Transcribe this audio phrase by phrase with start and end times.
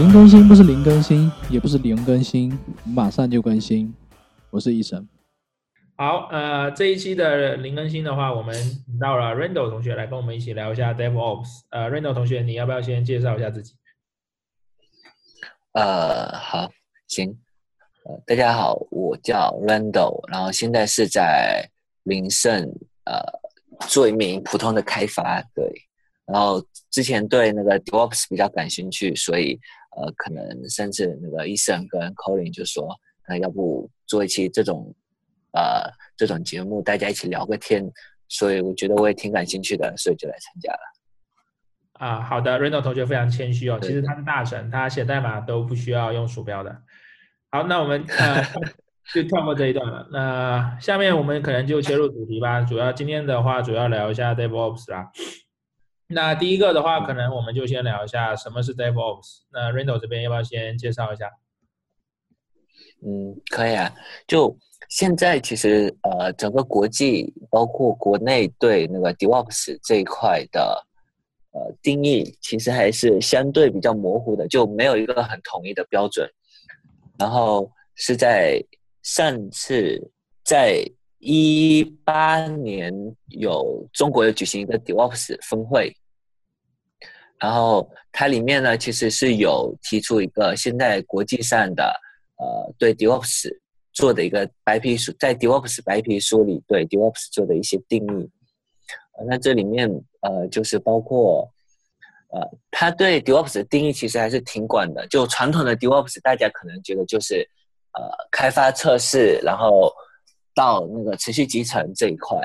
[0.00, 3.94] 零更新不是零更新，也不是零更新，马上就更新。
[4.48, 5.06] 我是医生。
[5.94, 8.54] 好，呃，这一期的零更新的话，我们
[8.86, 11.48] 请到了 Randall 同学来跟我们一起聊一下 DevOps。
[11.68, 13.74] 呃，Randall 同学，你要不要先介绍一下自己？
[15.72, 16.70] 呃，好，
[17.06, 17.38] 行。
[18.06, 21.68] 呃，大家好，我叫 Randall，然后现在是在
[22.04, 22.62] 林盛
[23.04, 23.22] 呃
[23.86, 25.70] 做一名普通的开发，对。
[26.24, 29.58] 然后之前对那个 DevOps 比较感兴趣，所以
[30.00, 32.88] 呃，可能甚至那个医生跟 Colin 就说，
[33.28, 34.94] 那要不做一期这种
[35.52, 37.84] 呃这种节目，大家一起聊个天。
[38.28, 40.78] 所以我觉得我也挺感兴趣的，所以就来参加了。
[41.94, 46.82] 啊，好的，Randall 同学非常谦虚哦，其实他是大神，他写代码都不需要用鼠标的。
[47.50, 48.42] 好，那我们呃
[49.12, 50.08] 就跳过这一段了。
[50.12, 52.60] 那下面我们可能就切入主题吧。
[52.60, 55.10] 主要今天的话，主要聊一下 DevOps 啦。
[56.12, 59.42] 那第一个的话，可能我们就先聊一下什么是 DevOps。
[59.52, 61.30] 那 Randall 这边要不要先介绍一下？
[63.06, 63.94] 嗯，可以啊。
[64.26, 64.56] 就
[64.88, 70.84] 现在其实呃，整个国际包括国内对那个 DevOps 这一块的
[71.52, 76.28] 呃定义，其实还是相对比较模糊的，就没有一个很统一的标准。
[77.18, 78.60] 然后是在
[79.02, 80.10] 上次
[80.42, 80.82] 在
[81.18, 82.92] 一八年
[83.28, 85.94] 有中国有举行一个 DevOps 峰会，
[87.40, 91.92] 然后它里面呢其实是有提出一个现在国际上的
[92.36, 93.48] 呃对 DevOps
[93.92, 98.30] 做的一个白皮书，在 DevOps 白皮书里对 DevOps 做的一些定义，
[99.26, 101.50] 那这里面呃就是包括。
[102.32, 105.04] 呃，他对 DevOps 的定义其实还是挺广的。
[105.08, 107.44] 就传统的 DevOps，大家可能觉得就是
[107.94, 109.92] 呃开发测试，然后
[110.54, 112.38] 到那个持续集成这一块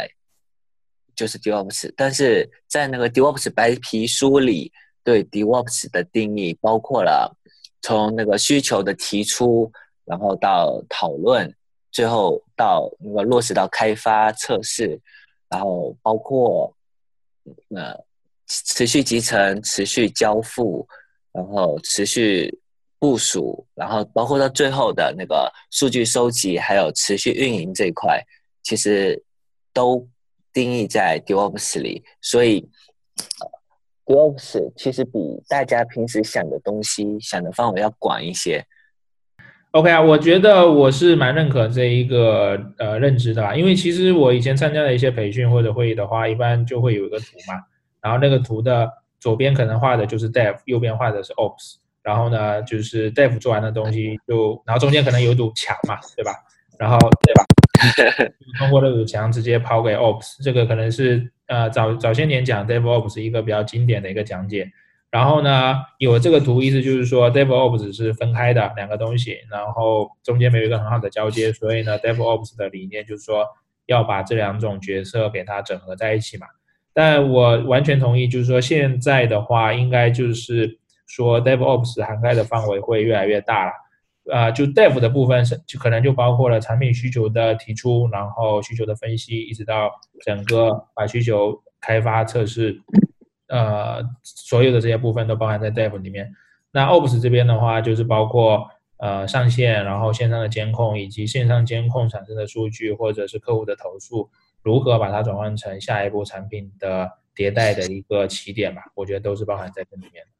[1.16, 1.94] 就是 DevOps。
[1.96, 4.72] 但是在那个 DevOps 白皮书里，
[5.06, 7.34] 对 DevOps 的定义包括了
[7.82, 9.72] 从那个需求的提出，
[10.04, 11.56] 然后到讨论，
[11.90, 15.00] 最后到那个落实到开发测试，
[15.48, 16.76] 然后包括
[17.70, 18.04] 呃。
[18.48, 20.88] 持续集成、持续交付，
[21.32, 22.60] 然后持续
[23.00, 28.24] 部署，然后包括到最后的那个数据收集，还有持续运营这一块，
[28.62, 29.20] 其实
[29.74, 30.08] 都
[30.54, 32.04] 定义在 DevOps 里。
[32.22, 32.64] 所以
[34.06, 38.64] ，DevOps 其实比大家平时想的东西、想的范围要广一些。
[39.72, 47.62] OK 啊，我觉得我是蛮认可这一个呃认知的吧，因为其实我以前参加的一些培训或者会议的话，一般就会有一个图嘛。
[48.02, 48.90] 然后那个图的
[49.20, 51.76] 左边可能画的就是 Dev，右边画的是 Ops。
[52.02, 56.32] 然后呢，就是 Dev 做完的东西就，然后中间可能有堵墙嘛，对吧？
[56.78, 57.44] 然后对吧？
[58.60, 60.44] 通过这堵墙直接抛给 Ops。
[60.44, 64.70] 这个可能是呃早早些年讲 DevOps 一个比较经典的一个讲解。
[65.12, 73.46] 然后呢，有这个图意思就是说 DevOps 是分开的两个东西，然后中间没有一个很好的交接，所以呢，DevOps 的理念就是说
[73.86, 76.48] 要把这两种角色给它整合在一起嘛。
[76.94, 83.72] 但我完全同意，就是说现在的话，应该就是说，DevOps 涵盖的范围会越来越大了。
[84.32, 89.92] 啊，就 Dev 的部分是，就可能就包括了产品需求的提出，然后需求的分析，一直到
[90.22, 92.82] 整个把需求开发、测试，
[93.48, 96.34] 呃，所有的这些部分都包含在 Dev 里面。
[96.72, 104.30] 那 Ops 这边的话，就是包括呃上线，然后线上的监控，以及线上监控产生的数据，或者是客户的投诉。
[104.64, 108.82] 如何把它转换成下一步产品的迭代的一个起点吧？
[108.96, 110.32] 我觉得都是包含在这里面的。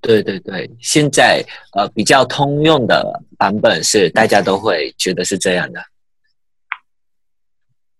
[0.00, 1.44] 对对对，现在
[1.74, 5.80] 呃比较通用的版本是大家都会觉得是这样的。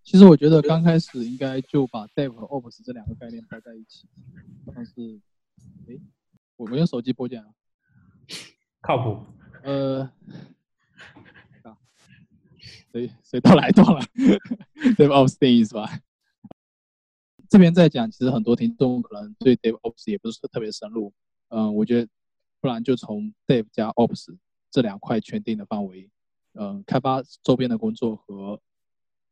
[0.02, 4.08] 其实我觉得刚开始应该就把 Dev 和 Ops 这两个概念包在一起。
[4.74, 5.20] 但是，
[5.88, 5.96] 哎，
[6.56, 7.44] 我们用手机播讲，
[8.82, 9.24] 靠谱。
[9.62, 10.10] 呃。
[12.92, 14.00] 谁谁都来断了，
[14.98, 15.88] DevOps 定义是吧？
[17.48, 21.12] 这边在讲，其实很多听众可能对 DevOps 也不是特别深入。
[21.50, 22.08] 嗯，我觉得
[22.60, 24.36] 不然就从 Dev 加 Ops
[24.70, 26.10] 这两块圈定的范围，
[26.54, 28.60] 嗯，开发周边的工作和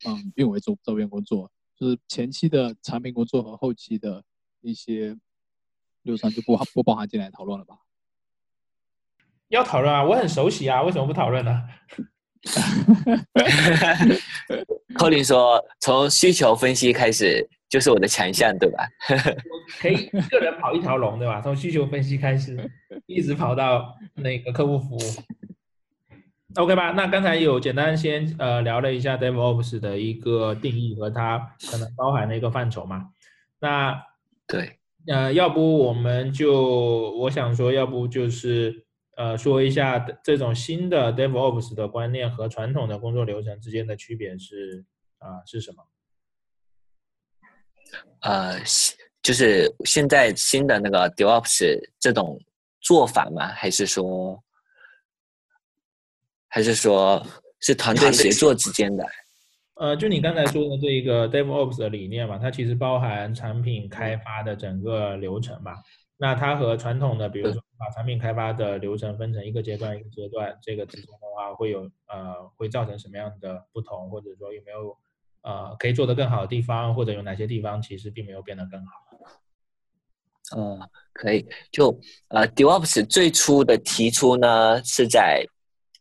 [0.05, 4.23] 嗯运维周周边工作，就是前期的产品工作和后期的
[4.61, 5.17] 一些
[6.03, 7.79] 流程就不不包含进来讨论了吧？
[9.49, 11.63] 要讨论啊，我很熟悉啊，为什么不讨论呢？
[14.95, 18.89] 柯林说：“从需求分析开始就是我的强项，对吧？
[19.81, 21.41] 可以一个人跑一条龙，对吧？
[21.43, 22.57] 从需求分析开始，
[23.07, 25.01] 一直跑到那个客户服务
[26.57, 26.93] ，OK 吧？
[26.93, 31.39] 那刚才有简单先呃聊了一下 DevOps 的一个定义和它
[31.71, 33.11] 可能包含的一个范畴嘛？
[33.61, 34.03] 那
[34.47, 38.87] 对呃，要不我们就我想说，要不就是
[39.17, 44.87] 呃说一下这种新的 DevOps 的观念和传统的工作流程之间的区别是
[45.19, 45.83] 啊是什么？
[48.21, 48.59] 呃，
[49.23, 52.41] 就是现在新的那个 DevOps 这种
[52.81, 53.47] 做法吗？
[53.49, 54.43] 还是说，
[56.49, 57.25] 还是说
[57.61, 59.05] 是团队协作之间的？
[59.81, 65.73] 呃，就你刚才说的这一个 DevOps 的理念嘛，它其实包含产品开发的整个流程嘛。
[66.17, 74.97] 那它和传统的，比如说把产品开发的流程分成一个阶段一个阶段，这个之间的话会有呃会造成什么样的不同，或者说有没有
[75.43, 78.93] 呃可以做得更好的地方，或者有哪些地方其实并没有变得更好？
[80.57, 85.45] 呃，可以，就呃 DevOps 最初的提出呢是在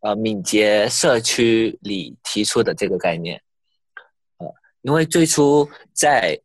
[0.02, 3.42] 呃敏捷社区里提出的这个概念。
[4.38, 4.48] 呃
[4.84, 6.40] 因为最初在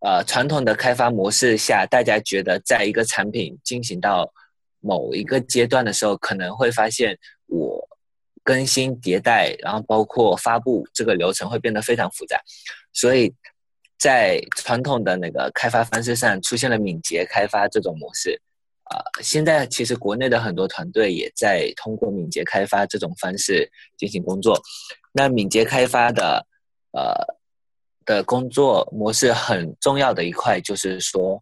[0.00, 4.32] 呃传统的开发模式下，大家觉得在一个产品进行到
[4.80, 7.18] 某一个阶段的时候，可能会发现
[8.42, 12.40] 更新迭代，然后包括发布这个流程会变得非常复杂，
[12.92, 13.32] 所以
[13.98, 18.40] 在传统的那个开发方式上出现了敏捷开发这种模式。
[18.84, 24.60] 啊，现在其实国内的很多团队也在通过敏捷开发这种方式进行工作。
[25.12, 26.46] 那敏捷开发的
[26.92, 27.40] 呃。
[28.04, 31.40] 的工作模式很重要的一块就是说，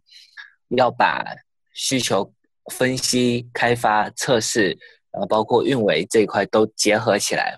[0.77, 1.25] 要把
[1.73, 2.31] 需求
[2.71, 4.77] 分析、开发、测试，
[5.11, 7.57] 然后包括运维这一块都结合起来，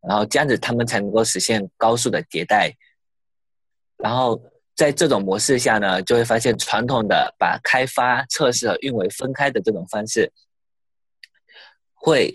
[0.00, 2.72] 然后这样子他们才能够实现高速的迭代。
[3.96, 4.40] 然后
[4.76, 10.32] 在这种模式下呢，就会发现传统的把开发、测试和运维分开的这种方式，
[11.94, 12.32] 会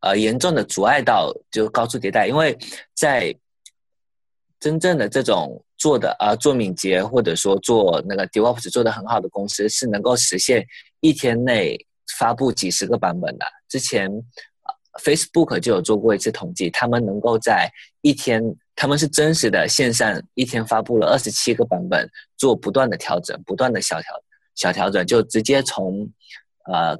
[0.00, 2.56] 呃严重的阻碍到就高速迭代，因为
[2.94, 3.34] 在
[4.58, 10.66] 真正的这种做的啊，做敏捷或者说做那个 DevOps 做的很好的公司，是能够实现
[11.00, 11.78] 一天内
[12.20, 13.46] 发布几十个版本的。
[13.68, 14.10] 之前
[15.02, 17.72] Facebook 就有做过一次统计，他们能够在
[18.02, 18.42] 一天，
[18.76, 22.06] 他们是真实的线上一天发布了二十七个版本，
[22.36, 24.08] 做不断的调整，不断的小调
[24.54, 26.06] 小调整，就直接从
[26.70, 26.96] 呃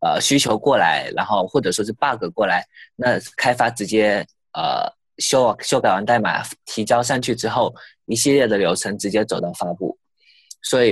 [0.00, 2.66] 呃需求过来，然后或者说是 bug 过来，
[2.96, 4.92] 那开发直接呃。
[5.18, 7.72] 修修改完代码提交上去之后，
[8.06, 9.96] 一系列的流程直接走到发布，
[10.62, 10.90] 所以，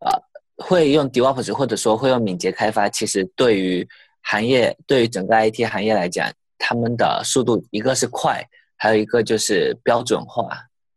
[0.00, 0.12] 呃，
[0.56, 3.86] 会用 DevOps 或者说会用敏捷开发，其实对于
[4.22, 8.42] 行业，对于整个 IT 行业来讲，他们的速度一个是快，
[8.76, 10.48] 还有一个就是标准化，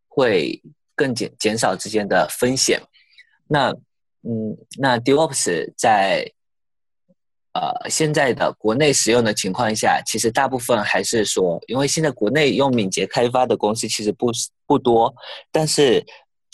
[0.08, 0.62] 会
[0.96, 2.82] 更减减少之间的风险。
[3.48, 3.70] 那，
[4.24, 6.32] 嗯，那 DevOps 在。
[7.54, 14.30] 呃，现在的国内使用的情况下，其实大部分还是说，因为现在国内用敏捷开发的公司其实不
[14.68, 15.12] 不多，
[15.52, 16.06] 但是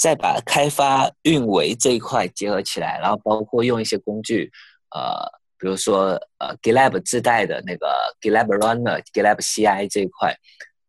[0.03, 4.51] 再把开发运维这一块结合起来，然后包括用一些工具，
[4.93, 5.23] 呃，
[5.57, 7.87] 比如说呃 GitLab 自带的那个
[8.19, 10.35] GitLab Runner、GitLab CI 这一块，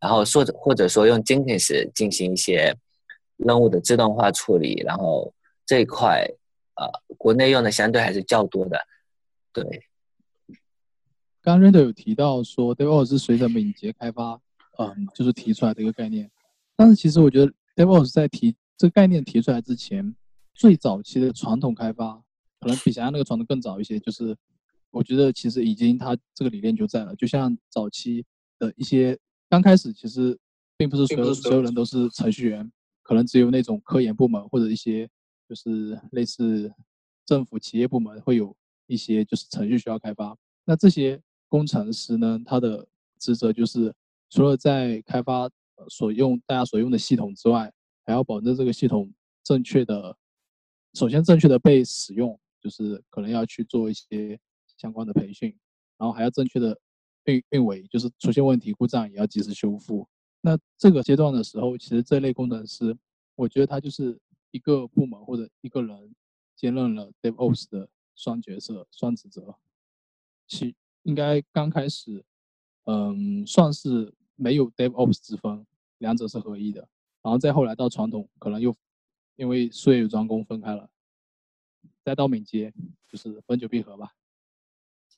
[0.00, 2.74] 然后或者或者说用 Jenkins 进行一些
[3.36, 5.32] 任务的自动化处理，然后
[5.64, 6.28] 这一块
[6.74, 8.80] 呃，国内用的相对还是较多的，
[9.52, 9.64] 对。
[11.40, 14.40] 刚刚 Render 有提到说，DevOps 是随着敏捷开发，
[14.76, 16.28] 嗯，就是提出来的一个概念。
[16.74, 20.14] 但是其实我觉得，DevOps 在提这个概念提出来之前，
[20.54, 22.22] 最早期的传统开发
[22.60, 23.98] 可能比想象那个传统更早一些。
[24.00, 24.36] 就是
[24.90, 27.14] 我觉得其实已经它这个理念就在了。
[27.16, 28.24] 就像早期
[28.58, 30.38] 的一些刚开始，其实
[30.76, 32.70] 并不是所有所有人都是程序员，
[33.02, 35.08] 可能只有那种科研部门或者一些
[35.48, 36.72] 就是类似
[37.24, 40.36] 政府企业部门会有一些就是程序需要开发。
[40.64, 42.86] 那这些工程师呢，他的
[43.18, 43.94] 职责就是
[44.30, 45.48] 除了在开发
[45.88, 47.72] 所用大家所用的系统之外，
[48.04, 50.16] 还要保证这个系统正确的，
[50.94, 54.38] 首先正确的被使用，就是可能要去做一些
[54.76, 55.48] 相关的培训，
[55.98, 56.78] 然后还要正确的
[57.24, 60.06] 运运维，就是出现问题故障也要及时修复。
[60.40, 62.96] 那这个阶段的时候，其实这类工程师，
[63.34, 64.18] 我觉得他就是
[64.50, 66.14] 一个部门或者一个人
[66.54, 69.56] 兼任了 DevOps 的双角色、双职责，
[70.46, 70.74] 其。
[71.06, 72.24] 应该刚开始，
[72.84, 75.66] 嗯，算是没有 DevOps 之分，
[75.98, 76.88] 两者是合一的。
[77.24, 78.72] 然后再后来到传统，可能又
[79.34, 80.88] 因为术业有专攻分开了，
[82.04, 82.72] 再到敏捷，
[83.10, 84.08] 就是分久必合吧。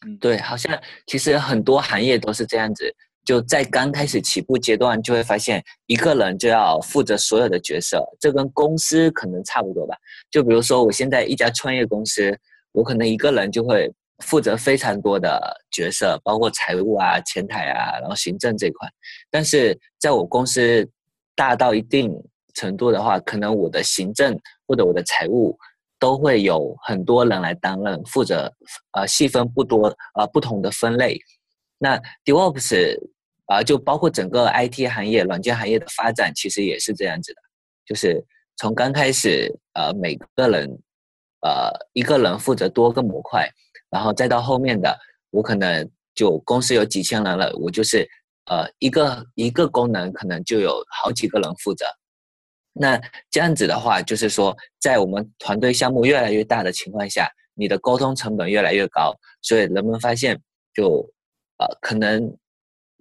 [0.07, 2.91] 嗯，对，好像其实很多行业都是这样子，
[3.25, 9.95] 就在刚开始起步阶段，就会发现一个人就要负责所有的角色，这跟公司可能差不多吧。
[10.31, 12.39] 就比如说我现在一家创业公司，
[12.73, 13.93] 我可能一个人就会。
[14.25, 15.39] 负责非常多的
[15.71, 18.89] 角色，包括财务啊、前台啊，然后行政这块。
[19.31, 20.91] 但是在我公司
[21.37, 22.11] 大到一定
[22.55, 25.57] 程度的话，可能我的行政或者我的财务
[25.99, 28.53] 都会有很多人来担任，负责
[28.93, 31.19] 呃细分不多呃不同的分类。
[31.79, 32.99] 那 DevOps
[33.45, 37.41] 啊，就包括整个 IT 行业、软件行业的发展，其实也是这样子的，
[37.85, 38.25] 就是
[38.57, 40.67] 从刚开始呃每个人
[41.43, 43.47] 呃一个人负责多个模块，
[43.91, 44.99] 然后再到后面的
[45.31, 48.09] 我可能就公司有几千人了，我就是
[48.47, 51.85] 呃一个一个功能可能就有好几个人负责。
[52.79, 53.01] 那
[53.31, 60.39] 这样子的话，就是说，在我们团队项目越来越大的情况下，你的沟通成本越来越高，所以人们发现，
[60.75, 61.03] 就，
[61.57, 62.37] 呃，可能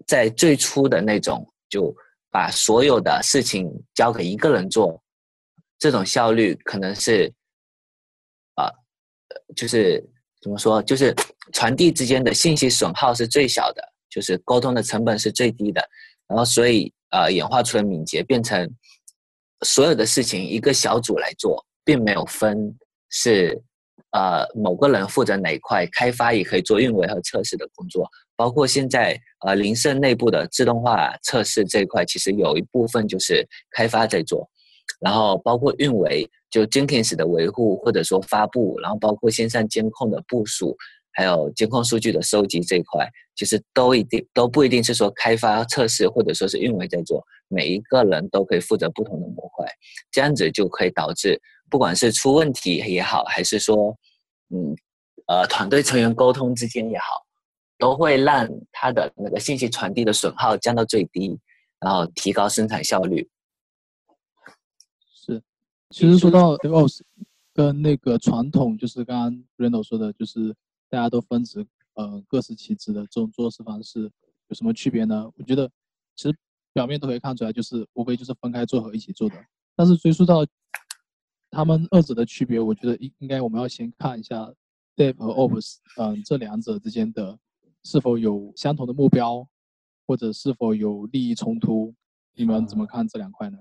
[0.08, 1.94] 在最初的那种，就
[2.32, 5.04] 把所有的事情交给一个人做，
[5.78, 7.30] 这种效率可能是，
[8.56, 8.72] 啊，
[9.58, 10.02] 就是
[10.42, 11.14] 怎么说，就是
[11.52, 13.84] 传递之间的信息损耗是最小的，
[14.16, 15.86] 就是沟通的成本是最低的，
[16.30, 18.68] 然后所以呃，演化出了敏捷，变成。
[19.64, 22.78] 所有的事情一个小组来做，并没有分
[23.10, 23.60] 是
[24.12, 28.08] 呃某个人负责哪一块，开发也可以做运维和测试的工作。
[28.36, 34.48] 包括现在呃林盛内部的自动化测试这一块，其实有一部分就是开发在做。
[35.00, 40.76] 然后包括运维，就 Jenkins 的维护或者说发布，然后包括线上监控的部署。
[41.16, 49.66] 还有监控数据的收集这一块，其实都一定都不一定是说开发测试或者说是运维在做，每一个人都可以负责不同的模块，
[50.12, 53.98] 这样子就可以导致不管是出问题也好，还是说
[54.50, 54.76] 嗯
[55.28, 57.26] 呃团队成员沟通之间也好，
[57.78, 61.40] 都会让他的那个信息传递的损耗降到最低，
[61.80, 63.26] 然后提高生产效率。
[65.26, 65.42] 是，
[65.92, 67.00] 其实说到 DevOps
[67.54, 70.54] 跟那个传统，就是刚刚 Reno 说的，就是。
[70.90, 74.04] 大家都分职，呃，各司其职的这种做事方式
[74.48, 75.32] 有什么区别呢？
[75.36, 75.70] 我觉得
[76.16, 76.38] 其实
[76.74, 79.36] 表面都可以看出来，就是无非就是分开做和一起做的。
[79.76, 80.46] 但是追溯到
[81.52, 84.54] 他们二者的区别，我觉得应应该我们要先看一下
[84.96, 87.38] Dev 和 Ops，嗯，这两者之间的
[87.84, 89.48] 是否有相同的目标，
[90.08, 91.94] 或者是否有利益冲突？
[92.34, 93.58] 你们怎么看这两块呢？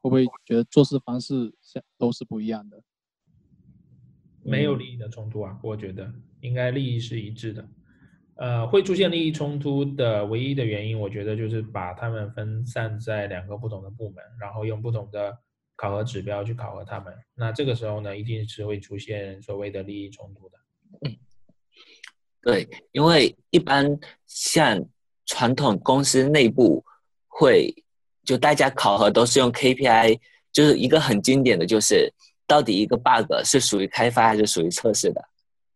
[0.00, 2.82] 会不会觉得做事方式像都是不一样的？
[4.42, 7.68] 没有利益的冲突啊，我觉得应该利益是一致的。
[8.36, 15.36] 呃，会出现利益冲突的唯一的原因，我觉得就是把他们分散在两个不同的部门，然后用不同的
[15.74, 17.14] 考核指标去考核他们。
[17.34, 20.58] 那这个时候呢，一定是会出现所谓的利益冲突的。
[21.06, 21.16] 嗯，
[22.42, 24.84] 对，因为一般像
[25.24, 26.84] 传统公司内部
[27.28, 27.74] 会，
[28.24, 30.20] 就大家考核都是用 KPI，
[30.52, 32.12] 就是一个很经典的就是。
[32.48, 35.20] 到底一个 bug 是属于开发还是属于测试的？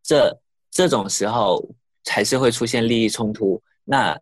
[0.05, 0.41] 这
[0.71, 1.69] 这种时候
[2.05, 3.61] 才是会出现利益冲突。
[3.85, 4.17] 那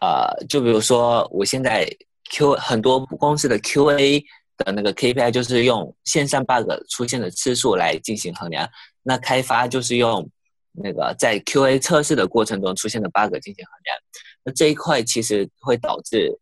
[0.00, 1.88] 呃，就比如说我现在
[2.30, 4.22] Q 很多公司的 QA
[4.56, 8.68] 的那个 KPI 就是用线上 bug 出现的次数来进行衡量，
[9.02, 10.28] 那开发就是用
[10.72, 13.96] 那个在 QA 测试的过程中出现的 bug 进行衡量。
[14.44, 16.38] 那这一块其实会导致，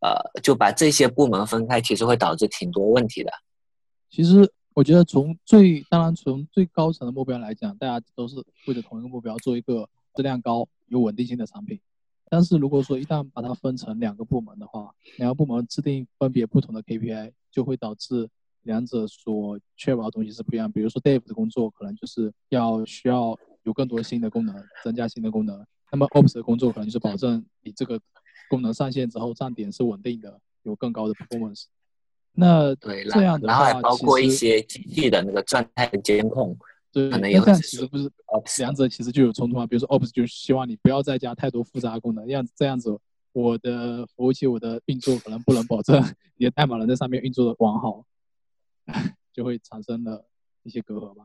[0.00, 3.32] 呃，就把这些部门分开，其实会导致挺多问题的。
[4.10, 8.36] 其实我觉得，从最当然从最高层的目标来讲，大家都是
[8.66, 11.78] 为了同一个目标，做一个质量高、有稳定性的产品。
[12.28, 18.28] 但是如果说一旦把它分成两个部门的话，两个部门制定分别不同的 KPI，就会导致
[18.62, 20.70] 两者所确保的东西是不一样。
[20.70, 25.66] 比如说 Dave 的工作可能就是要需要有更多新的功能，增加新的功能。
[25.90, 28.00] 那么 Ops 的工作可能就是保证你这个
[28.48, 31.64] 功能上线之后站点是稳定的，有更高的 performance。
[32.32, 36.56] 那对，这样的话，然后还包括一些机器的那个状态的监控，
[36.92, 38.10] 对，可能有这样其实不是
[38.58, 39.66] 两者其实就有冲突啊。
[39.66, 42.96] 比如说，Ops 就希望你不要再加太多复杂功能，这样子这样子，
[43.32, 46.02] 我的服务器我的运作可能不能保证
[46.36, 48.04] 你的代码能在上面运作的完好，
[49.34, 50.24] 就会产生了
[50.62, 51.24] 一些隔阂吧。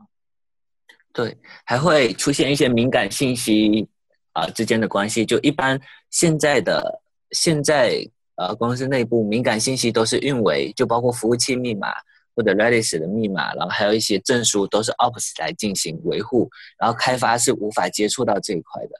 [1.12, 3.88] 对，还会出现一些敏感信息
[4.32, 5.24] 啊之间的关系。
[5.24, 8.06] 就一般现在的现在。
[8.36, 11.88] 呃，公司内部敏感信息都是运维，就包括服务器密码
[12.34, 18.90] 或者 Redis 的密码，然后还有一些证书都是 Ops 来进行维护，然后开发是无法接触到这一块的。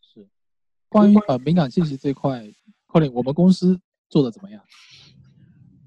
[0.00, 0.26] 是，
[0.88, 2.42] 关于呃敏感信息这块
[2.86, 4.62] ，Colin，我们公司做的怎么样？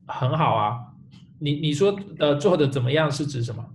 [0.06, 0.78] 很好啊，
[1.40, 3.66] 你你说呃做的怎么样是指什么？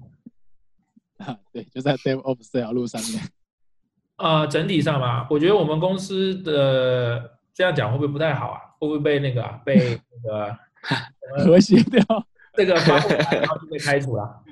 [1.17, 3.29] 啊， 对，就在 DevOps 这条路上面。
[4.19, 7.35] 呃，整体上吧，我觉得我们公司的。
[7.57, 8.61] 这样讲会不会不太好啊？
[8.79, 10.59] 会不会被那个被那个
[11.43, 12.03] 和谐掉？
[12.53, 14.43] 这个发布然后就被开除了？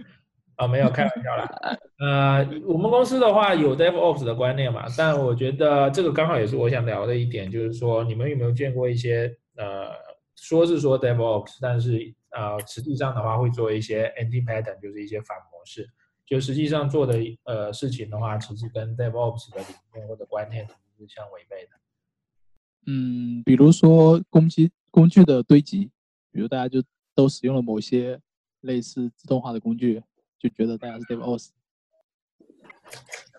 [0.57, 1.77] 啊，没有开玩笑啦。
[1.99, 9.91] 呃，我们公司的话有 DevOps 的观念嘛，但我觉得这个刚好也是我想聊的一点，就是说你们有没有见过一些呃，
[10.37, 15.87] 说是说 DevOps，但是呃，实际上的话会做一些 anti pattern，就是一些反模式。
[16.25, 21.71] 就实际上做的呃事情的话，其实跟 DevOps 的理念或者观念是相违背的。
[22.87, 25.91] 嗯，比如说工具工具的堆积，
[26.31, 26.83] 比如大家就
[27.15, 28.21] 都使用了某些
[28.61, 30.03] 类似自动化的工具，
[30.39, 31.49] 就觉得大家是 DevOps。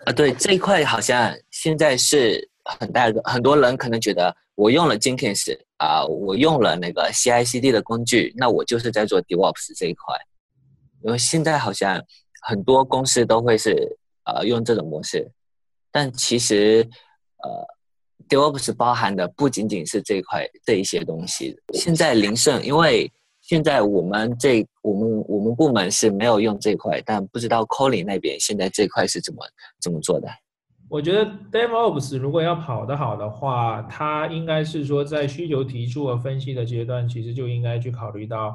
[0.05, 10.15] 啊，对这一块好像现在是很大的，很多人可能觉得我用了 Jenkins 啊，我用了那个 CI/CD 的工具，那我就是在做 DevOps 这一块。
[11.03, 12.03] 因为现在好像
[12.41, 15.31] 很多公司都会是呃用这种模式，
[15.91, 16.87] 但其实
[17.43, 17.67] 呃
[18.29, 21.55] DevOps 包含的不仅仅是这一块这一些东西。
[21.73, 29.39] 现在林胜，因为现在我们这我们我们部门是没有用这块，但不知道 Colin 那边现在这块是怎么
[29.81, 30.27] 怎么做的。
[30.87, 38.47] 我觉得 DevOps 如果要跑得好的话，它应该是说在需求提出和分析的阶段，其实就应该去考虑到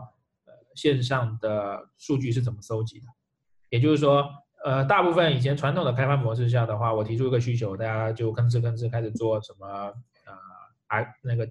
[0.47, 3.07] 呃线上的数据是怎么搜集的。
[3.69, 4.25] 也就是说，
[4.65, 9.67] 呃，大部分以前传统的开发模式下的话，我提出一个需求，大家就吭哧吭哧开始做什么
[10.27, 10.33] 呃
[10.87, 11.49] 啊那个。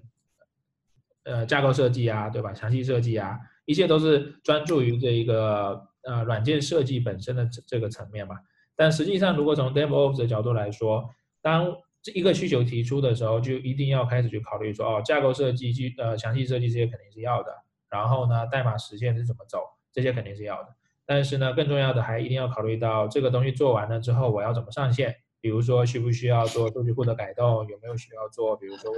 [1.24, 2.52] 呃，架构设计啊，对吧？
[2.54, 8.36] 详细设计啊，一切都是专注于这一个呃软件设计本身的这这个层面嘛。
[8.74, 11.10] 但实际上，如果从 DevOps 的角度来说，
[11.42, 17.52] 当这一个需求提出的时候，就一定要开始去考虑说，哦，架构设计、呃详细设计这些肯定是要的。
[17.90, 19.58] 然后呢，代码实现是怎么走，
[19.92, 20.68] 这些肯定是要的。
[21.10, 25.12] 但是呢，更重要的还一定要考虑到这个东西做完了之后，我要怎么上线。
[25.40, 27.66] 比如说，需不需要做数据库的改动？
[27.66, 28.56] 有没有需要做？
[28.56, 28.92] 比如说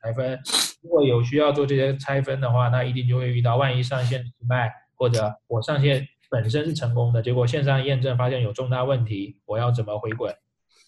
[0.00, 0.38] 拆分，
[0.80, 10.32] 如果有需要做这些拆分的话，那一定就会遇到万一上线失败，或者我上线本身是成功的，结果线上验证发现有重大问题，我要怎么回滚，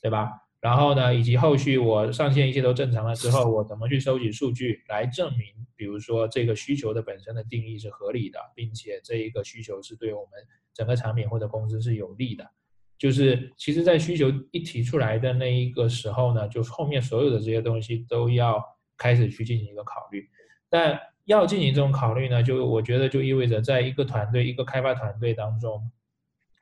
[0.01, 0.31] 对吧？
[0.61, 5.41] 然后呢，以及后续我上线一切都正常了之后，我怎么去收集数据来证明，
[5.75, 10.31] 比如说这个需求的本身的定义是合理的，并且这一个需求是对我们
[10.79, 12.49] 整个产品或者公司是有利的。
[12.97, 18.63] 就是其实，在需求一提出来的那一个时候呢，就后面所有的这些东西都要
[18.97, 20.29] 开始去进行一个考虑。
[20.71, 25.91] 但要进行这种考虑呢，就我觉得就意味着，在一个团队、一个开发团队当中，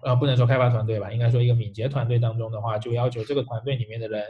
[0.02, 4.22] 呃，不能说开发团队吧，应该说一个敏捷团队当中的话，就要求这个团队里面的人，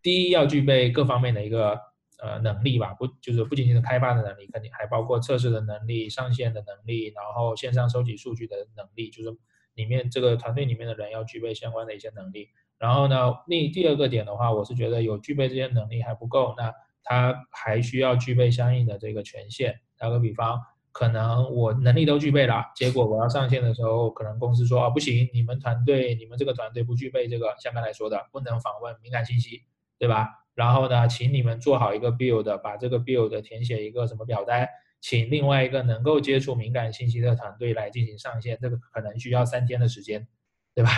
[0.00, 1.78] 第一要具备各方面的一个
[2.18, 9.36] 呃能力吧，不就是不仅仅是开发的能力，肯定还包括测试的能力、上线的能力，然后线上收集数据的能力，就是。
[9.76, 12.48] 里面这个团队里面的人要具备相关的一些能力，
[12.78, 19.78] 然后呢，另第二个点的话，我是觉得有具备这些能力还不够，那他还需要具备相应的这个权限。
[19.98, 20.58] 打个比方，
[20.92, 29.60] 可能我能力都具备了，结果我要上线的时候，可能公司说啊不行，你们团队你们这个团队不具备这个，像刚才说的，不能访问敏感信息，
[29.98, 30.28] 对吧？
[30.54, 34.68] 然后呢，请你们做好一个 build，把这个 build 填写一个什么表单。
[35.00, 40.26] 请另外一个能够接触敏感信息的团队来进行上线，这个可能需要三天的时间，
[40.74, 40.90] 对吧？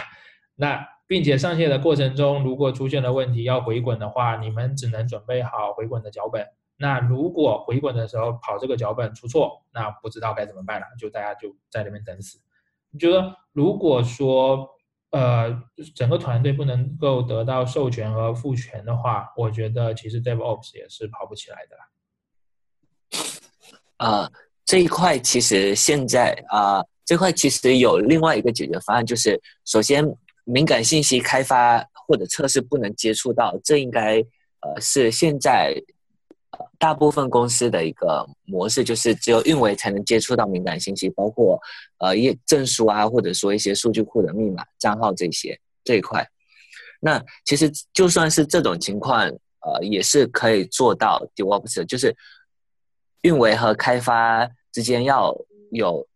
[0.54, 6.46] 那并且上线的过程中，如果出现了问题要回滚的话，你们只能准备好回滚的脚本。
[6.76, 12.38] 那如果回滚的时候跑这个脚本出错，那不知道该怎么办了，就大家就在那边等死。
[12.90, 14.70] 你觉得，如果说
[15.10, 15.62] 呃
[15.94, 21.76] 整个团队不能够得到授权和赋权的话，我觉得其实 DevOps 也是跑不起来的。
[23.96, 24.30] 啊，
[24.64, 30.04] 这一块其实现在啊，这块其实有另外一个解决方案，就是首先
[30.44, 34.18] 敏感信息开发或者测试不能接触到，这应该
[34.60, 35.74] 呃是现在
[36.78, 41.60] 大部分公司的一个模式，就是只有运维才能接触到敏感信息，包括
[41.98, 46.26] 呃一证书啊，或者说一些数据库的密码、账号这些这一块。
[47.00, 52.16] 那其实就算是这种情况，呃，也是可以做到 DevOps，就是。
[53.22, 55.36] 运维和开发之间要
[55.72, 56.06] 有，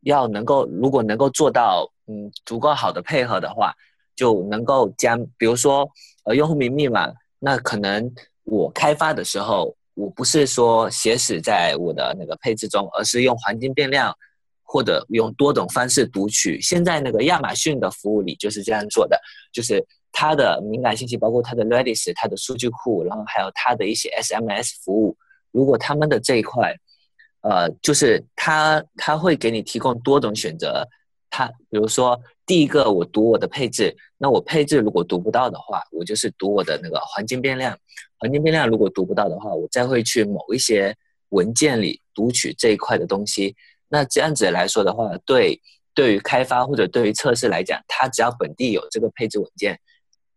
[0.00, 3.74] 要能够，如果能够做到，嗯，足够好的配合的话，
[4.16, 5.86] 就能够将，比如说，
[6.24, 8.10] 呃，用户名密码，那可能
[8.44, 14.14] 我开发的时候，我不是说写死在我的那个配置中，而是用环境变量，
[14.62, 16.60] 或者用多种方式读取。
[16.60, 19.20] 现在那个亚马逊的服务里就是这样做的，
[19.52, 25.16] 就是它的敏感信息，包括它的 Redis、它的数据库，然后还有它的一些 SMS 服务。
[25.52, 26.74] 如果他们的这一块，
[27.42, 30.86] 呃，就是他他会给你提供多种选择，
[31.34, 37.76] 他比如说第一个我读我的配置，那我配置如果读不到的话，我就是读我的那个环境变量，
[38.18, 40.94] 环境变量如果读不到的话，我再会去某一些
[41.30, 43.56] 文件里读取这一块的东西。
[43.88, 45.60] 那这样子来说的话，对
[45.92, 49.76] 对于开发或者对于测试来讲，他只要本地有这个配置文件，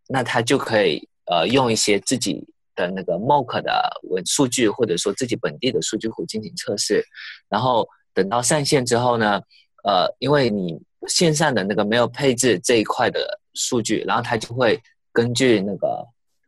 [0.07, 2.47] 那他就可以呃用一些自己。
[2.77, 7.03] 的那个 mock 的文数据，或者说自己本地的数据库进行测试，
[7.49, 9.41] 然后等到上线之后呢，
[9.87, 14.77] 呃，因为你线上的那个没有配置这一块的数据，然后它就会
[15.13, 16.05] 根据那个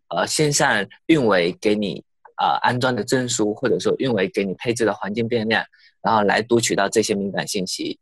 [0.10, 2.04] 呃线上运维给你
[2.36, 5.64] 啊安装的证书，或者说运维给你配置的环境变量，
[6.02, 7.98] 然后来读取到这些敏感信息。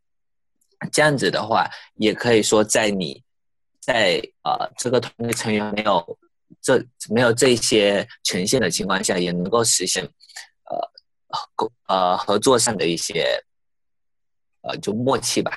[0.91, 3.21] 这样子的话，也可以说在你
[3.79, 6.17] 在呃这个团队成员没有
[6.61, 10.77] 这没有这些权限的情况下，也能够实现呃
[11.29, 13.39] 合呃合作上的一些
[14.61, 15.51] 呃就默契吧。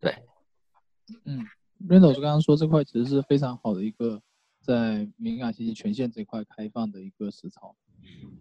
[0.00, 0.14] 对，
[1.24, 1.44] 嗯
[1.88, 4.20] ，Randall 刚刚说这块其实是非常好的一个
[4.60, 7.74] 在敏感信息权限这块开放的一个实操。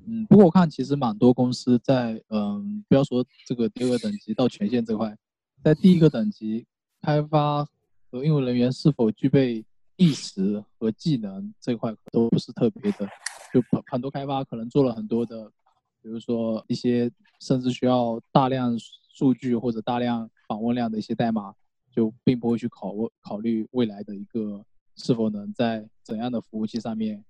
[0.06, 5.18] 嗯，不过我看其实蛮多公司在嗯不要说这个第二个等级到权限这块。
[5.64, 6.68] 在第一个等级，
[7.02, 7.66] 开发
[8.12, 9.66] 和运维人员是否具备
[9.96, 13.08] 意识和技能这块都不是特别的，
[13.52, 15.52] 就很很多开发可能做了很多的，
[16.04, 18.78] 比如说一些甚至需要大量
[19.16, 21.56] 数据或者大量访问量的一些代码，
[21.90, 24.64] 就并不会去考考虑未来的一个
[24.98, 27.24] 是否能在怎样的服务器上面，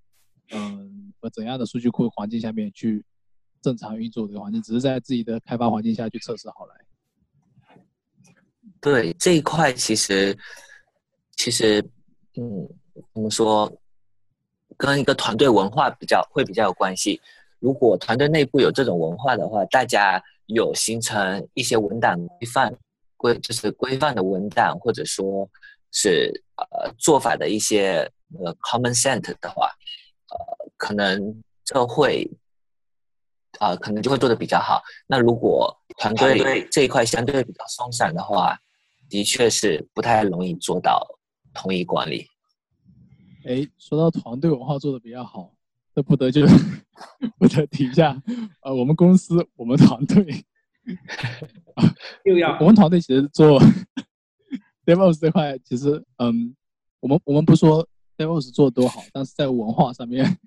[0.52, 3.06] 嗯和怎样的数据库环境下面去
[3.62, 6.76] 正常运作这个环境，只是在自己的开发环境下去测试好来。
[8.82, 10.36] 对这一块，其实
[11.38, 11.80] 其实，
[12.36, 12.68] 嗯，
[13.14, 13.72] 怎么说，
[14.76, 17.22] 跟一个团队文化比较会比较有关系。
[17.60, 22.74] 如果团队内部有这种文化的话，大家有形成一些文档规范
[23.18, 25.50] 规，就是规范的文档，或者说
[25.92, 29.68] 是呃做法的一些呃 common sense 的话，
[30.30, 32.30] 呃，可能这会
[33.60, 34.84] 啊，可能就会做的比较好。
[35.08, 38.60] 那如果团队这一块相对比较松散的话，
[39.10, 41.08] 的确是不太容易做到
[41.54, 42.28] 统一管理。
[43.46, 45.55] 哎，说到团队文化做的比较好，
[45.96, 46.46] 这不得就
[47.40, 48.22] 不得提一下。
[48.62, 50.46] 呃，我们公司我们团队
[52.26, 53.60] 又要我们团队其实做
[54.86, 56.54] DevOps 这块，其实嗯，
[57.00, 60.38] 我们我们不说 DevOps 做多好，但是在文化上面，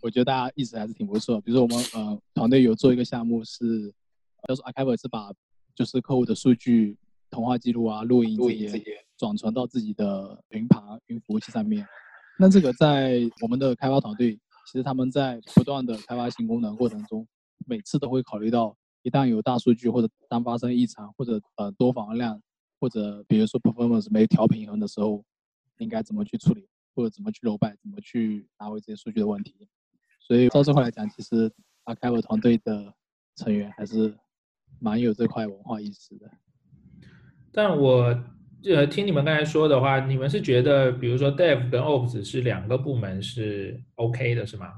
[0.00, 1.40] 我觉得大家意识还是挺不错。
[1.40, 3.92] 比如说我们呃团队有做一个项目是，
[4.46, 5.32] 叫做 Archive，是把
[5.74, 6.96] 就是客户的数据。
[7.30, 8.80] 通话记录啊，录音这些
[9.16, 11.84] 转传到自己的云盘、云服务器上面。
[12.38, 17.26] 那这个在我们的开发团队，其实他们在不断的开发新功能过程中，
[17.66, 22.40] 每次都会考虑到，一旦有大数据或者当发生异常或者呃多访问量，
[22.80, 25.24] 或者比如说 performance 没调平衡的时候，
[25.78, 29.68] 应该怎么去处理，或者怎么去揉拜，怎么去拿回这些数据的问题。
[30.20, 31.52] 所以到这块来讲，其实
[31.84, 32.92] 阿开 e 团队的
[33.36, 34.16] 成员还是
[34.80, 36.30] 蛮有这块文化意识的。
[37.52, 38.18] 但我
[38.68, 44.72] 呃听你们刚才说的话，你们是觉得，比如说 Dev 跟 Ops 是两个部门是 OK 的，是吗？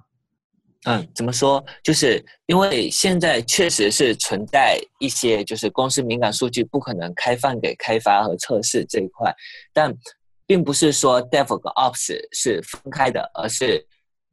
[0.87, 1.65] 嗯，怎么说？
[1.83, 9.35] 就是因为现在确实是存在一些，就是公司敏感数据不可能开放给开发和测试这一块，
[9.73, 9.93] 但
[10.47, 13.85] 并不是说 Dev 和 Ops 是分开的，而是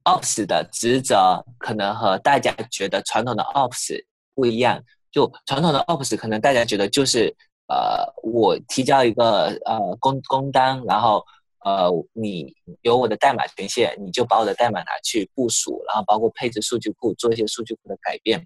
[0.04, 4.04] Ops 的职责可能和大家觉得传统的 Ops
[4.36, 4.84] 不一样。
[5.12, 7.36] 就传统的 Ops 可能大家觉得就是。
[7.68, 11.26] 呃，我提交一个呃工工单，然后
[11.64, 18.44] 呃你有我的代码权限，你就把我的代码拿去部署，然后包括配置数据库，做一些数据库的改变，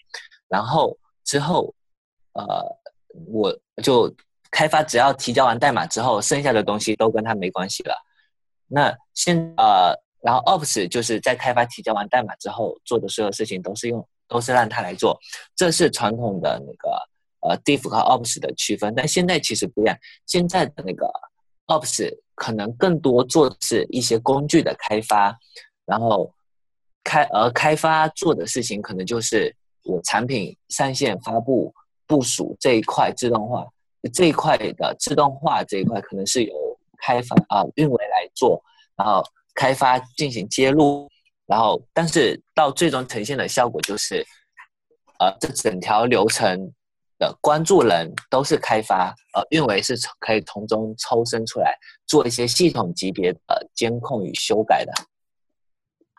[0.47, 1.73] 然后之后
[2.33, 2.45] 呃
[3.27, 3.51] 我
[3.81, 4.13] 就
[4.51, 7.95] 开发，只要提交完代码之后，剩下的东西都跟他没关系了。
[8.67, 15.19] 那现呃然后 Ops 就是在开发提交完代码之后做的所有事情都是用都是让他来做，
[15.55, 16.89] 这是传统的那个。
[17.47, 19.97] 呃，Dev 和 Ops 的区分，但现在其实不一样。
[20.25, 21.09] 现在的那个
[21.67, 25.37] Ops 可能更多做的是一些工具的开发，
[25.85, 26.33] 然后
[27.03, 31.73] 开而开发做的事情可能就是我产品上线、发布、
[32.05, 33.65] 部署这一块自动化
[34.13, 36.53] 这一块的自动化这一块可能是由
[36.97, 38.61] 开发啊运维来做，
[38.95, 39.23] 然后
[39.55, 41.09] 开发进行接入，
[41.45, 44.25] 然后但是到最终呈现的效果就是，
[45.19, 46.73] 呃，这整条流程。
[47.19, 51.75] 的关注人都是开发，呃，运维是可以从中抽身出来
[52.05, 54.91] 做一些系统级别的监控与修改的。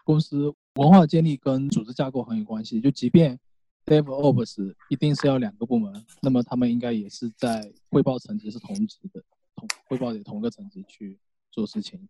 [0.04, 3.38] 公司文化建立跟组织架构很有关系，就即便
[3.84, 9.22] DevOps 一定是要两个部门，那么他们应该也是在汇报层级是同级的，
[9.54, 11.18] 同汇报的同个层级去
[11.50, 12.08] 做事情，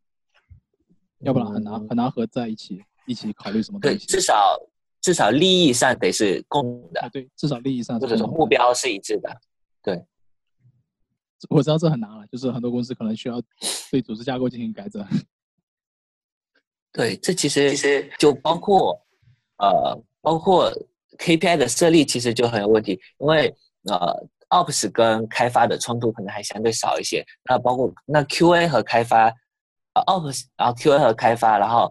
[1.20, 3.98] 要不然很难很难合在一起一起考虑什么东西。
[3.98, 4.56] 对，至少。
[5.00, 9.30] 至少利益上得是共的，对，至少利益上或者说目标是一致的，
[9.82, 10.04] 对。
[11.48, 13.40] 我知道这很难了，就是很多公司可能需要
[13.92, 15.06] 对组织架构进行改整。
[16.92, 19.00] 对，这其实其实就包括
[19.58, 20.68] 呃，包括
[21.16, 27.24] KPI 的设立，其实就很有问题，因为呃 Ops 跟开发的冲突可能还相对少一些。
[27.48, 29.26] 那包括那 QA 和开发，
[29.94, 31.88] 呃，Ops，然后 QA 和开发，然后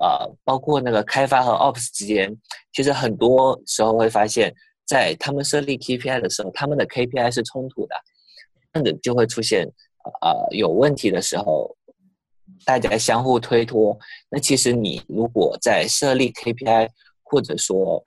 [0.00, 2.34] 呃，包括那个开发和 Ops 之间，
[2.72, 4.52] 其实很多时候会发现，
[4.86, 7.94] 在他们设立 KPI 的时候，他们的 KPI 是冲突的，
[8.72, 9.66] 那的就会出现
[10.22, 11.76] 呃有问题的时候，
[12.64, 13.98] 大家相互推脱。
[14.30, 16.88] 那其实你如果在设立 KPI，
[17.22, 18.02] 或者说，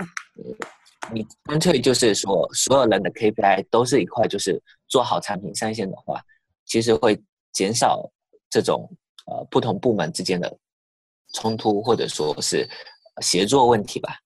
[1.14, 6.20] 你干脆就是说，所有人的 KPI 都是一块，就是做好产品上线的话，
[6.66, 8.10] 其实会减少
[8.50, 8.90] 这种
[9.28, 10.58] 呃不同部门之间的
[11.34, 12.65] 冲突，或者说是
[13.22, 14.17] 协作问题吧。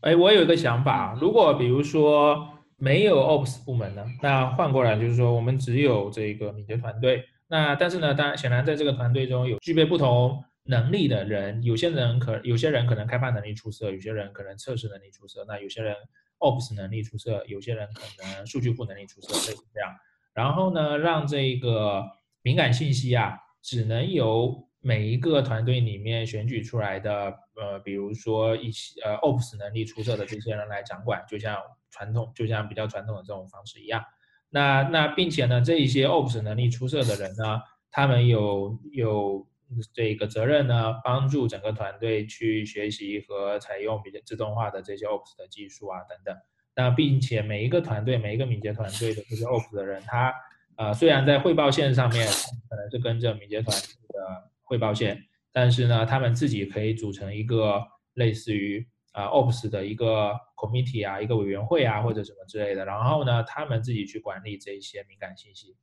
[0.00, 10.42] 哎，我有一个想法，如果比如说没有 Ops 部门呢，那换过来就是说，我们只有这个敏捷团队，那但是呢，当然显然在这个团队中有具备不同。
[10.70, 15.96] 能力的人，有些人可有些人可能开发能力出色，有些人可能测试能力出色，那有些人
[16.40, 19.90] Ops 能力出色，有些人可能数据库能力出色，类似这样。
[20.34, 22.04] 然后呢，让这个
[22.42, 31.56] 敏感信息啊，只能由每一个团队里面选举出来的，呃，比如说一些呃 Ops 能力出色的这些人来掌管，就像
[31.90, 34.04] 传统，就像比较传统的这种方式一样。
[34.50, 37.60] 那那并且呢，这一些 Ops 能力出色的人呢，
[37.90, 39.46] 他们有有。
[39.92, 46.34] 这个责任呢，帮助整个团队去学习和采用比较自动化的这些 Ops 的技术啊等等。
[46.74, 50.32] 那并且每一个团队，每一个敏捷团队的这些 Ops 的人，他
[50.76, 52.26] 呃虽然在汇报线上面
[52.70, 55.18] 可能是跟着敏捷团队的汇报线，
[55.50, 57.82] 但是呢，他们自己可以组成一个
[58.14, 62.84] 类似于啊 Ops 的一个 committee 啊，一个委员会啊或者什么之类的。
[62.84, 65.74] 然后呢，他们自己去管理这些敏感信息。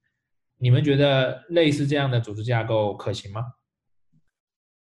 [0.57, 3.43] 你们觉得类似这样的组织架构可行吗？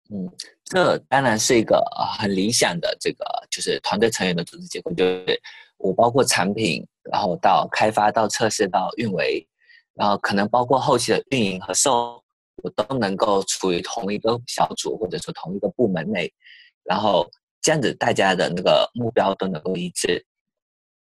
[0.09, 0.29] 嗯，
[0.65, 1.81] 这当然是一个
[2.17, 5.39] 很理想的这个就是团队成员的组织结构，就是
[5.77, 9.47] 我包括产品，然后到开发到测试到运维，
[9.93, 12.22] 然后可能包括后期的运营和售，
[12.63, 16.33] 我都能够处于同一个小组或者说同一个部门内，
[16.83, 17.29] 然后
[17.61, 20.25] 这样子大家的那个目标都能够一致。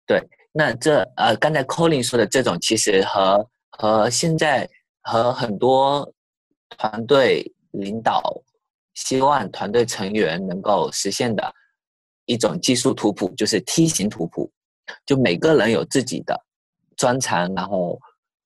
[0.07, 0.22] 对，
[0.53, 4.68] 那这呃刚才 Colin 说的这种，其实和和现在
[5.01, 6.12] 和很多
[6.68, 8.20] 团队领导。
[8.94, 11.51] 希望团队成员能够实现的
[12.27, 14.53] 一种技术图谱，就是梯形图谱，
[15.07, 16.38] 就每个人有自己的
[16.94, 17.98] 专长，然后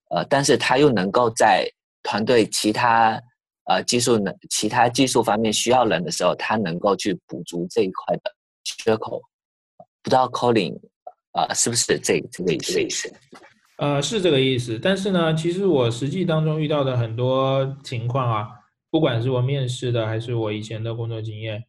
[0.08, 1.68] 呃，但是他又能够在
[2.06, 3.20] 团队其他
[3.64, 8.32] 呃技术能其他技术方面需要人的时候，他能够去补足这一块的
[8.64, 9.20] 缺口。
[10.04, 10.78] 不知道 Colin
[11.32, 13.12] 啊，是不是这这个意思？
[13.78, 14.78] 呃，是这个意思。
[14.78, 18.48] 但是呢，其实我实际当中遇到的很多情况啊。
[18.88, 21.64] 不管是我面试的，还是我以前的工作经验，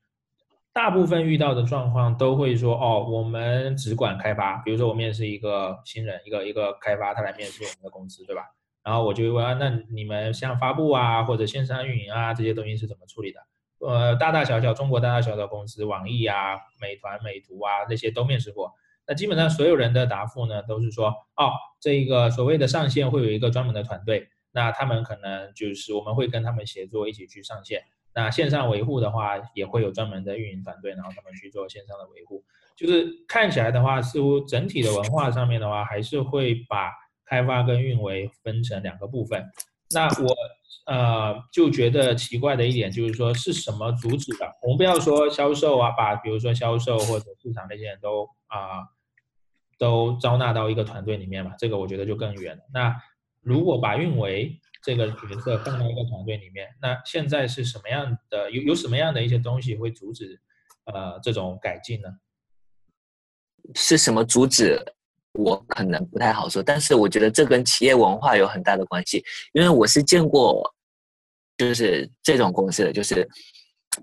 [0.72, 4.58] 大部分遇到的状况都会说：哦，我们只管开发。
[4.60, 8.44] 比如说我面试一个新人，一个一个开发，他来面试我们的公司，对吧？
[8.88, 13.40] 然后我就问：啊，那你们像发布啊，或者线上运营啊这些东西是怎么处理的？
[13.86, 18.72] 呃，大大小小中国大大小小公司，网易啊、美团、美图啊那些都面试过。
[19.06, 24.30] 那基本上所有人的答复呢，都是说：哦，这一个所谓的上线会有一个专门的团队。
[24.54, 27.82] 那他们可能就是我们会跟他们协作一起去上线。
[28.16, 32.42] 那线上维护的话，也会有专门的运营团队，然后他们去做线上的维护。
[32.78, 36.94] 就是看起来的话，似乎整体的文化上面的话，还是会把
[37.28, 39.46] 开发跟运维分成两个部分。
[39.92, 40.36] 那我
[40.86, 44.46] 呃就觉得奇怪的一点就是说，是什么阻止的？
[44.62, 48.84] 我们不要说销售啊，把比如说销售或者市场那些人都啊
[49.78, 52.60] 都招纳到一个团队里面嘛，这个我觉得就更远。
[52.74, 52.96] 那
[53.42, 58.52] 如果把运维这个角色放到一个团队里面，那现在是什么样的？
[58.52, 60.42] 有有什么样的一些东西会阻止
[60.86, 62.10] 呃这种改进呢？
[63.76, 64.84] 是什么阻止？
[65.38, 69.24] 我可能不太好说，但是我觉得这跟企业文化有很大的关系。
[69.54, 70.64] 因为我是见过，
[71.58, 73.28] 就是这种公司的，就是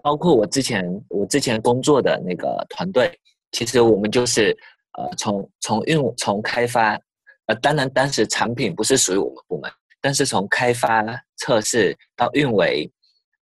[0.03, 3.13] 包括我之前我之前工作的那个团队，
[3.53, 4.57] 其实我们就是
[4.99, 6.99] 呃从从运从开发。
[7.47, 9.71] 呃，当然，当时产品不是属于我们部门，
[10.01, 11.05] 但是从开发、
[11.37, 12.91] 测试到运维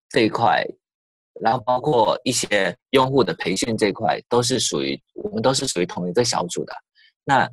[0.09, 0.66] 这一块，
[1.40, 6.74] 然后包括一些用户的培训这一块，都是属于我们都是属于同一个小组的。
[7.22, 7.48] 那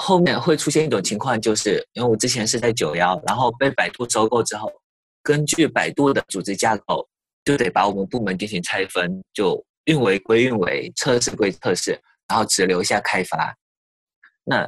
[0.00, 4.72] 后面会出现一种情况，就是因为我之前是在九幺，然后被百度收购之后，
[5.22, 7.06] 根据百度的组织架构，
[7.44, 13.54] 就得把我们部门进行拆分，就运维归运维，测试归测试，然后只留下开发。
[14.42, 14.66] 那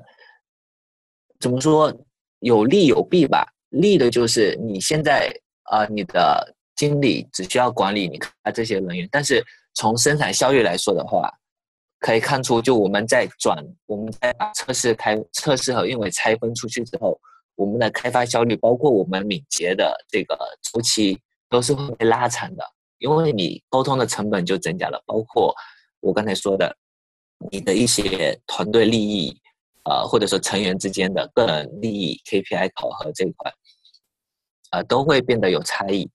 [1.41, 1.93] 怎么说
[2.41, 3.47] 有利有弊吧？
[3.71, 9.43] 利的就是你现在啊，你的经理只需要管理你看这些人员，但是
[9.73, 11.33] 从生产效率来说的话，
[12.03, 17.17] 可以看出，就我们在转，我们在把测试开测试和运维拆分出去之后，
[17.55, 21.17] 我们的开发效率，包括我们敏捷的这个周期，
[21.49, 22.65] 都是会被拉长的，
[22.99, 25.55] 因为你沟通的成本就增加了，包括
[26.01, 26.77] 我刚才说的，
[27.53, 29.41] 你的一些团队利益，
[29.85, 33.53] 呃，或者说成员之间的个人利益 KPI 考核这一块，
[34.71, 36.11] 啊，都会变得有差异。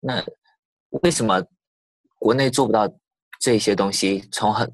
[0.00, 0.22] 那
[1.02, 1.42] 为什么
[2.18, 2.86] 国内做不到
[3.40, 4.28] 这些东西？
[4.30, 4.70] 从很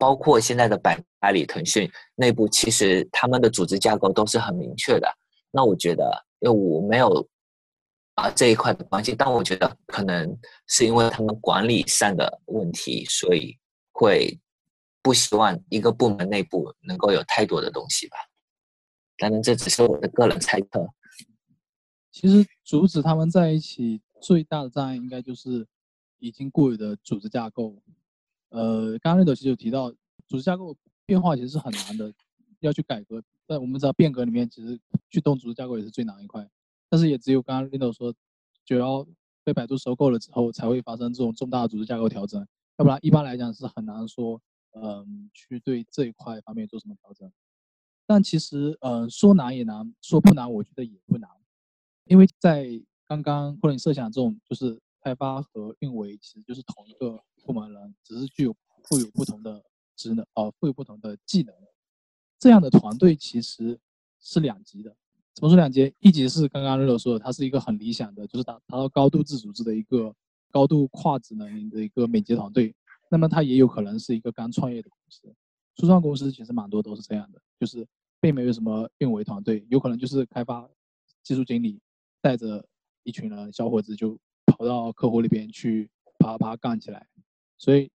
[0.00, 5.06] 包括现在的百阿里、腾讯内部，其实他们的组织架构都是很明确的。
[5.50, 7.28] 那我觉得，因为我没有
[8.14, 10.34] 啊这一块的关系，但我觉得可能
[10.68, 13.54] 是因为他们管理上的问题，所以
[13.92, 14.40] 会
[15.02, 18.16] 不希望一个部门内部能够有太多的东西吧。
[19.18, 20.88] 当然，这只是我的个人猜测。
[22.10, 25.66] 其实阻止他们在一起最大的障碍，应该就是
[26.20, 27.76] 已经固有的组织架构。
[28.50, 29.90] 呃，刚刚瑞德其实有提到，
[30.26, 32.12] 组织架构变化其实是很难的，
[32.60, 33.22] 要去改革。
[33.46, 36.48] 但我们知道变革里面，其实去动组织架构也是最难一块。
[36.88, 38.14] 但是也只有刚刚瑞德说，
[38.64, 39.06] 九幺
[39.42, 42.40] 被百度收购了之后，才会发生这种重大的组织架构调整。
[42.76, 44.40] 要不然一般来讲是很难说，
[44.72, 47.30] 嗯，去对这一块方面做什么调整。
[48.06, 51.30] 但其实，嗯，说难也难，说不难，我觉得也不难，
[52.04, 52.68] 因为在
[53.06, 57.22] 刚刚或者你设想这种，就是开发和运维其实就是同一个。
[57.44, 59.62] 部门人只是具有富有不同的
[59.96, 61.54] 职能，呃，富有不同的技能，
[62.38, 63.78] 这样的团队其实
[64.20, 64.96] 是两级的。
[65.34, 65.94] 怎么说两级？
[66.00, 70.14] 一级是刚刚瑞乐说的，它是一个很理想的，就是达达到高度自组织的一个
[70.50, 72.74] 高度跨职能的一个敏捷团队。
[73.08, 75.34] 那么它也有可能是一个刚创业的公司，
[75.76, 77.86] 初创公司其实蛮多都是这样的，就是
[78.20, 80.68] 并没有什么运维团队，有可能就是开发
[81.22, 81.80] 技术经理
[82.20, 82.64] 带着
[83.02, 87.06] 一群人小伙子就跑到客户那边去啪啪干起来。
[87.60, 87.90] 所以，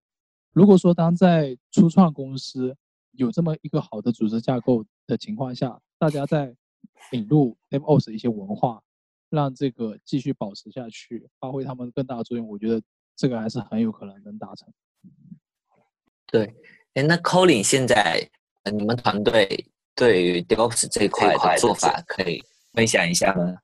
[0.52, 2.76] 如果说当在初创公司
[3.12, 6.54] 有这么一个好的组织架构的情况下，大家在
[7.12, 8.82] 引入 DevOps 一些文化，
[9.30, 12.82] 让这个继续保持下去，发挥他们更大的作用，我觉得
[13.16, 14.68] 这个还是很有可能能达成。
[16.26, 16.54] 对，
[16.92, 18.28] 哎，那 Colin 现在
[18.70, 23.56] 你们团队对于 DevOps 这一块的做法，可以分享一下吗？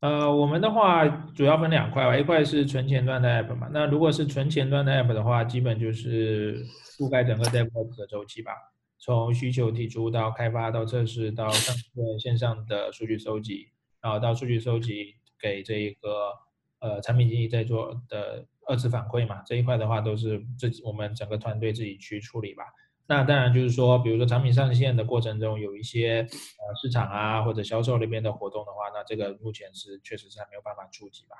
[0.00, 3.68] 呃，我们的话主要分两块吧，一块是纯前端的 app 嘛。
[3.70, 6.64] 那如果是纯前端的 app 的话，基本就是
[6.96, 8.52] 覆盖整个 DevOps 的周期吧，
[8.98, 13.68] 从需求提出到开发到测试到上线线上的数据收集，
[14.00, 16.32] 然后到数据收集给这一个
[16.80, 22.64] 呃产品经理在做的二次反馈嘛，这一块的话都是自己我们整个团队自己去处理吧。
[23.10, 31.34] 那当然就是说，比如说产品上线的过程中有一些呃市场啊或者销售那边的活动的话，那这个目前是确实是还没有办法触及吧。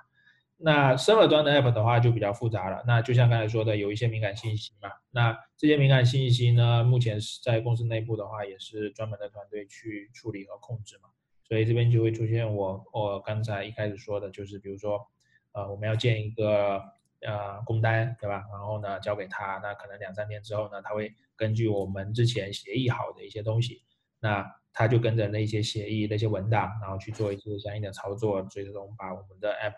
[0.56, 2.82] 那 server 端的 app 的话就比较复杂了。
[2.88, 4.90] 那就像刚才说的，有一些敏感信息嘛。
[5.12, 11.08] 那这些敏感信息呢，目前是在公司内部的话也是专门的团队去处理和控制嘛。
[11.46, 15.00] 所以这边就会出现我我刚才一开始说的，就是比如说
[15.52, 16.82] 呃我们要建一个
[17.26, 18.44] 呃工单对吧？
[18.50, 21.12] 然后呢交给他，那可能两三天之后呢他会。
[21.40, 23.80] 根据我们之前协议好的一些东西，
[24.20, 29.72] 那他就跟着那些协议、那些文档，然后去做一些相应的操作，最终把我们的 app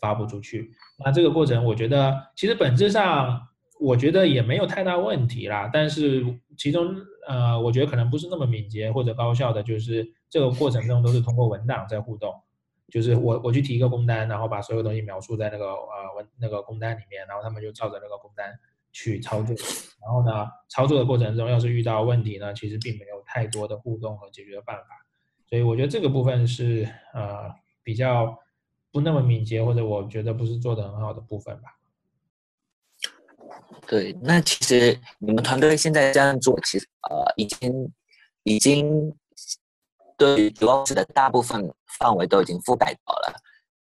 [0.00, 0.68] 发布出去。
[0.98, 3.40] 那这个过程，我觉得其实本质上，
[3.78, 5.70] 我觉得也没有太大问题啦。
[5.72, 6.24] 但是
[6.58, 6.92] 其中，
[7.28, 12.34] 呃，我觉得可能不是那么敏捷或者高效的，就是这个过程中都是通过文档在互动，
[12.88, 18.58] 就是我我去提一个工单，然后把所有东西描述在那个呃文那个工单里面，然后他们就照着那个工单。
[18.92, 19.54] 去操作，
[20.00, 24.86] 然后呢，操作的过程中要是遇到问题呢，其实并没有太多的互动和解决的办法，
[25.50, 28.38] 所以我觉得这个部分是呃比较
[28.90, 31.76] 不那么敏捷，或者我觉得不是做的很好的部分吧。
[33.86, 37.92] 对，那其实你们团队现在这样做，其实呃已经
[38.44, 39.14] 已经
[40.16, 43.34] 对 DevOps 的大部分范围都已经覆盖到了。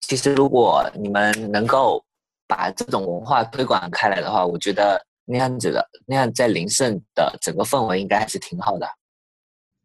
[0.01, 2.03] 其实如果你们能够
[2.47, 8.87] 把这种文化推广开来的话，我觉得那样子的那样在林盛的整个氛围应该还是挺好的，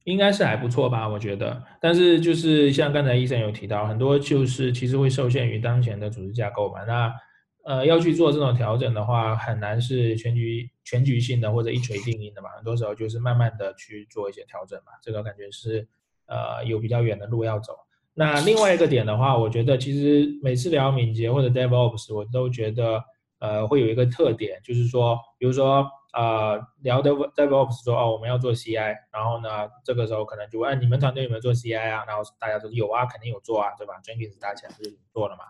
[0.05, 1.09] 应该是还不错吧？
[1.09, 6.85] 我觉得，但是就是像刚才医生有提到，很多就是其实会受限于当前的组织架构嘛。
[6.85, 7.11] 那
[7.65, 12.51] 呃要去做这种调整的话，很难是全局全局性的或者一锤定音的嘛。
[12.57, 14.93] 很多时候就是慢慢的去做一些调整嘛。
[15.03, 15.89] 这个感觉是
[16.31, 17.75] 呃有比较远的路要走。
[18.15, 23.03] 那另外一个点的话，我觉得其实每次聊敏捷或者 DevOps，我都觉得
[23.41, 32.05] 呃会有一个特点，就是说，比如说呃聊 Dev DevOps 说哦我们要做 CI，然后呢这个时候可能就问你们团队有没有做 CI 啊？
[32.07, 35.45] 然后大家说有啊，肯定有做啊，对吧？Jenkins 大家不是做了嘛？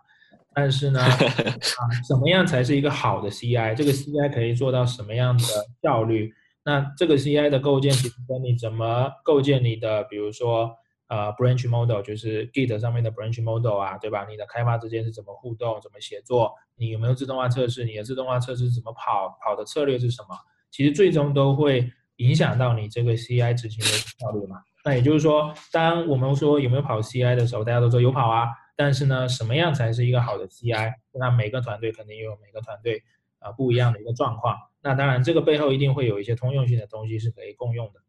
[0.52, 1.00] 但是呢，
[1.80, 3.74] 啊，什么样才是一个好的 CI？
[3.74, 5.44] 这个 CI 可以做到什么样的
[5.82, 6.32] 效率？
[6.70, 10.70] 那这个 CI 的构建，其实跟你怎么构建你的，比如说
[11.08, 14.24] 呃 branch model，就是 Git 上面的 branch model 啊，对吧？
[14.30, 16.54] 你的开发之间是怎么互动、怎么协作？
[16.76, 17.84] 你有没有自动化测试？
[17.84, 19.36] 你的自动化测试怎么跑？
[19.42, 20.36] 跑的策略是什么？
[20.70, 23.86] 其实最终都会影响到你这个 CI 执行的
[24.20, 24.62] 效率嘛。
[24.84, 28.46] 那也就是说，当我们说有没有跑 CI 的时候，大家都说有跑啊。
[28.76, 30.92] 但是呢，什么样才是一个好的 CI？
[31.18, 33.02] 那每个团队肯定有每个团队
[33.40, 34.56] 啊不一样的一个状况。
[34.82, 38.00] 那当然，这个背后一定会有一些通用性的东西是可以共用的。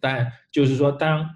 [0.00, 1.28] 但就是说，当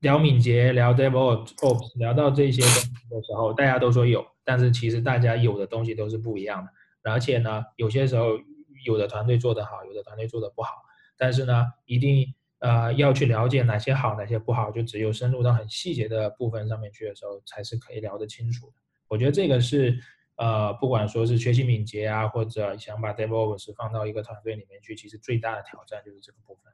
[0.00, 7.10] 聊敏捷、聊 DevOps、聊到这些东西的时候，大家都说有，但是其实大家有的东西都是不一样的。
[7.10, 8.38] 而且呢，有些时候
[8.84, 10.70] 有的团队做得好，有的团队做得不好。
[11.16, 12.34] 但是呢，一定。
[12.62, 18.72] 呃，要去了解哪些好，哪些不好，就只有深入到很细节的部分上面去的时候，才是可以聊得清楚的。
[19.08, 19.98] 我觉得这个是，
[20.40, 26.72] 呃，不管说是学习敏捷啊，或者想把 DevOps 放到一个团队里面去，其实最大的挑战就是这个部分。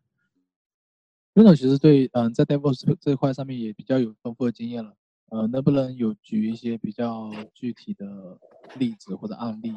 [1.34, 4.94] Bruno 其实对，嗯，在 DevOps 这一块上面也比较有丰富的经验了。
[5.30, 8.38] 呃，能不能有举一些比较具体的
[8.76, 9.74] 例子或者案例，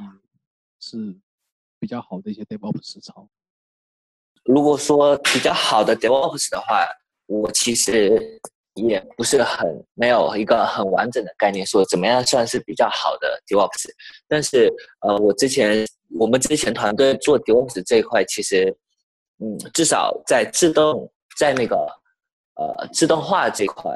[0.80, 1.18] 是
[1.80, 3.28] 比较好的一些 DevOps 操？
[4.44, 6.86] 如果说比较好的 DevOps 的话，
[7.26, 8.40] 我其实
[8.88, 13.90] 也不是很没有一个很完整的概念，说怎么样算是比较好的 DevOps。
[14.28, 14.72] 但是，
[15.02, 15.86] 呃，我之前
[16.18, 18.76] 我们之前团队做 DevOps 这一块，其实，
[19.44, 21.76] 嗯，至少在自动在那个
[22.56, 23.92] 呃自动化这块，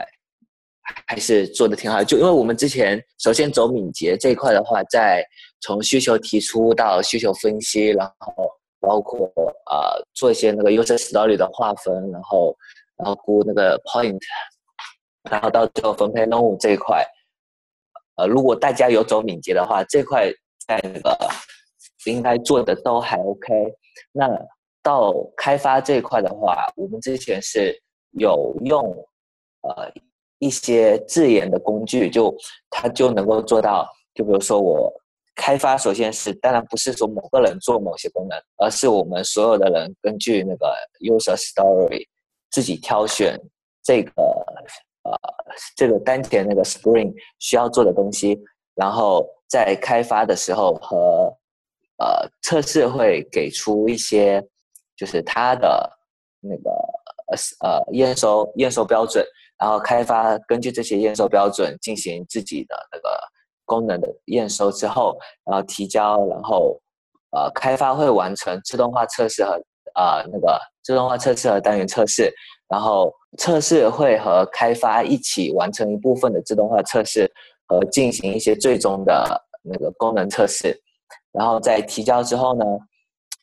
[1.07, 2.03] 还是做的挺好。
[2.03, 4.53] 就因为我们之前首先走敏捷这一块。
[4.53, 5.23] 的话，在
[5.61, 8.49] 从需求提出到需求分析，然后。
[8.85, 9.31] 包括
[9.71, 12.53] 呃，做一些那个 user story 的划分，然后，
[12.97, 14.19] 然后估那个 point，
[15.29, 17.05] 然后到最后分配任务这一块，
[18.15, 20.31] 呃，如果大家有走敏捷的话，这块
[20.67, 21.29] 在那个
[22.05, 23.73] 应该做的都还 OK。
[24.11, 24.27] 那
[24.81, 28.83] 到开发这一块的话，我们之前是有用
[29.61, 29.91] 呃
[30.39, 32.35] 一些自研的工具，就
[32.69, 34.93] 它就能够做到，就比如说我。
[35.35, 42.07] 开发首先是，当然不是说某个人做某些功能，而是我们所有的人根据那个 user story
[42.51, 43.35] 自己挑选
[43.81, 44.11] 这个
[45.03, 45.17] 呃
[45.75, 48.39] 这个当前那个 Spring 需要做的东西，
[48.75, 51.33] 然后在开发的时候和
[51.97, 54.43] 呃测试会给出一些
[54.95, 55.89] 就是它的
[56.39, 56.71] 那个
[57.61, 59.25] 呃验收验收标准，
[59.59, 63.09] 然后开发根据这些验收标准进行自己的那个。
[63.65, 66.77] 功能的验收之后，然后提交，然后
[67.31, 69.53] 呃开发会完成自动化测试和
[69.95, 72.29] 呃那个自动化测试和单元测试，
[72.67, 77.31] 然后测试会和开发一起完成一部分的自动化测试
[77.65, 80.79] 和进行一些最终的那个功能测试，
[81.31, 82.65] 然后在提交之后呢，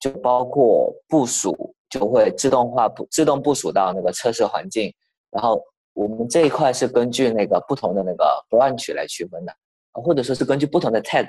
[0.00, 4.92] 就包括部署就会自动化部自动部署到那个测试环境，
[5.30, 5.62] 然后
[5.94, 9.52] 我们这一块是根据那个不同的那个 branch 来区分的。
[9.92, 11.26] 或者说是根据不同的 tag，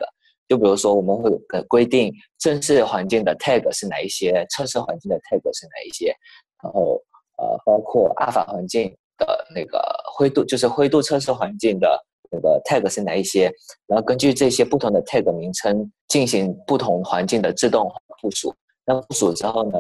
[0.48, 1.32] 就比如说我们会
[1.68, 6.16] 规定正式环境的 tag 是哪一些，测试环境的 tag 是哪一些，
[6.64, 7.02] 然后
[7.42, 9.82] 呃包括阿尔法环境的那个
[10.14, 13.52] 灰度，就是灰度测试环境的那个 tag 是哪一些，
[13.88, 18.54] 然后根据这些不同的 tag 名称进行不同环境的自动部署。
[18.86, 19.78] 那部署之后呢，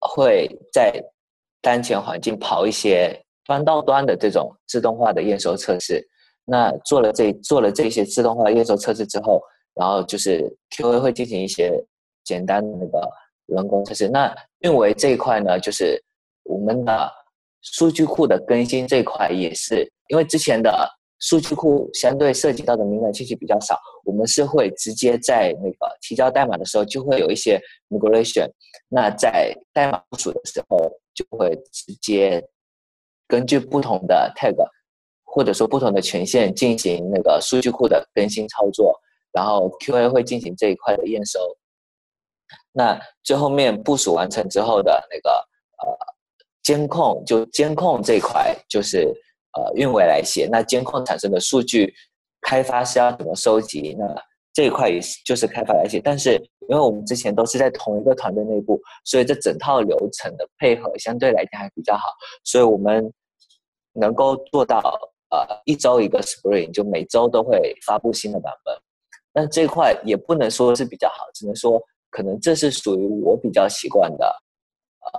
[0.00, 1.02] 会在
[1.60, 6.06] 当前环境跑一些端到端的这种自动化的验收测试。
[6.44, 9.40] 那做了这做了这些自动化验收测试之后，
[9.74, 11.72] 然后就是 QA 会进行一些
[12.24, 13.08] 简单的那个
[13.46, 14.08] 人工测试。
[14.08, 16.02] 那运维这一块呢，就是
[16.48, 17.12] 我们的
[17.62, 20.88] 数据库的更新这一块也是，因为之前的
[21.20, 28.50] 数据库相对涉及到的敏感信息比较少，我们是会直接在那个提交代码的时候就会有一些 migration。
[28.88, 30.76] 那在代码部署的时候，
[31.14, 32.42] 就会直接
[33.26, 34.56] 根据不同的 tag。
[35.30, 38.98] 或者说不同的权限进行那个数据库的更新操作，
[39.30, 41.38] 然后 QA 会进行这一块的验收。
[42.72, 45.94] 那最后面部署完成之后的那个呃
[46.68, 48.98] 监控，就监控这块就是
[49.56, 50.46] 呃运维来写。
[50.52, 51.90] 那监控产生的数据，
[52.42, 53.96] 开发是要怎么收集？
[53.98, 54.04] 那
[54.52, 55.98] 这一块也是就是开发来写。
[55.98, 56.34] 但是
[56.68, 62.02] 因为我们之前都是在同一个团队内部，所以这整套流程的配合相对来讲还比较好，
[62.44, 63.10] 所以我们
[63.94, 64.82] 能够做到。
[65.30, 68.74] 呃，一周一个 Spring，就每周都会发布新的版本。
[69.34, 74.24] 那这块也不能说是比较好，只能说可能这是属于我比较习惯的，
[75.04, 75.10] 呃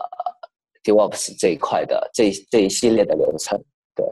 [0.84, 3.58] ，DevOps 这一块的这这一系列的流程。
[3.96, 4.06] 对，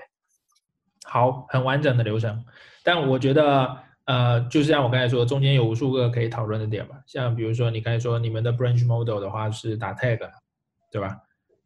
[1.06, 2.44] 好，很完整的流程。
[2.84, 6.96] 但我觉得，呃，就是像我刚才说，中间有无数个可以讨论的点吧。
[7.06, 10.20] 像比如说你刚才说你们的 branch model 的话是打 tag，
[10.92, 11.18] 对吧？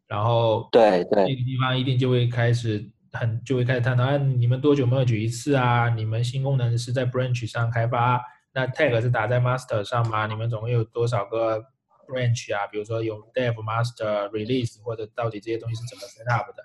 [0.08, 2.84] 然后对对，这个地方一定就会开始
[3.14, 5.88] 很就会开始探讨，啊，你们多久 merge 一次啊？
[5.90, 8.22] 你们新功能是在 branch 上开发，
[8.54, 10.28] 那 tag 是打在 master 上吗？
[10.28, 11.64] 你们总共有多少个
[12.12, 12.68] branch 啊？
[12.68, 16.64] 比如说有 dev master release 或者到底这些东西是怎么 set up 的？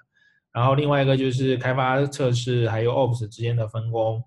[0.52, 4.22] 然后另外一个就是开发测试还有 ops 之间的分工，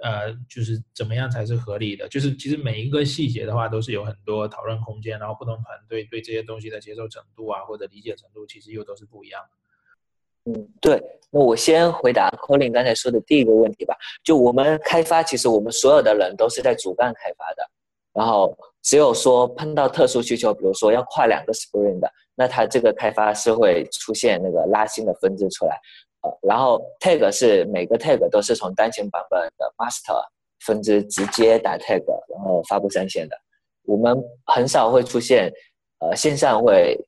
[0.00, 2.08] 呃，就是怎么样才是合理的？
[2.08, 10.52] 就是其实每一个细节的话都是有很多讨论空间，然后不同团队对这些东西的接受程度啊或者理解程度其实又都是不一样的。
[10.52, 11.02] 嗯，对。
[11.30, 13.96] 那我先回答 Colin 刚才说的第一个问题吧。
[14.22, 17.70] 就我们开发，其实我们所有的人都是在主干开发的，
[18.12, 22.10] 然后只有说碰到特殊需求，比如说要跨两个 sprint 的。
[22.34, 25.78] 那它这个开发是会出现那个拉新的分支出来，
[26.22, 30.18] 呃，然后 tag 是每个 tag 都是从当前版本的 master
[30.64, 32.02] 分支直接打 tag，
[32.34, 33.36] 然后发布上线的。
[33.84, 34.16] 我们
[34.46, 35.52] 很少会出现，
[35.98, 36.98] 呃，线上会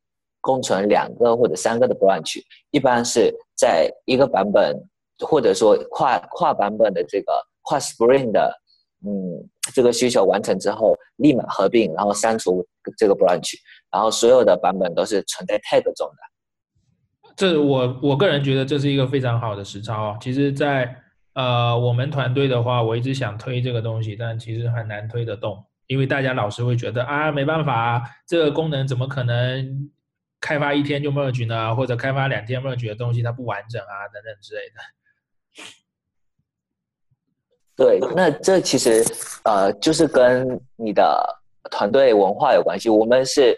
[0.42, 4.76] 共存两个或者三个的 branch，一般是在一个版本
[5.26, 8.54] 或者说跨跨版本的这个跨 spring 的，
[9.06, 13.54] 嗯，这个需求完成之后，立马合并，然后删除这个 branch。
[13.92, 20.18] 然后所有的版本都是存在 tag 中的，这我我个人觉得这是一个非常好的实操啊。
[20.20, 20.96] 其实，在
[21.34, 29.90] 呃我们团队的话，我一直想推这个东西，但其实很难推得动，因为大家老是会觉得啊，没办法，这个功能怎么可能
[30.40, 31.76] 开发一天就 merge 呢？
[31.76, 34.80] 或者开发两天 merge 的东西它不完整啊，等等之类的。
[37.76, 39.04] 对，那这其实
[39.44, 41.24] 呃就是跟你的
[41.70, 42.88] 团队文化有关系。
[42.88, 43.56] 我们是。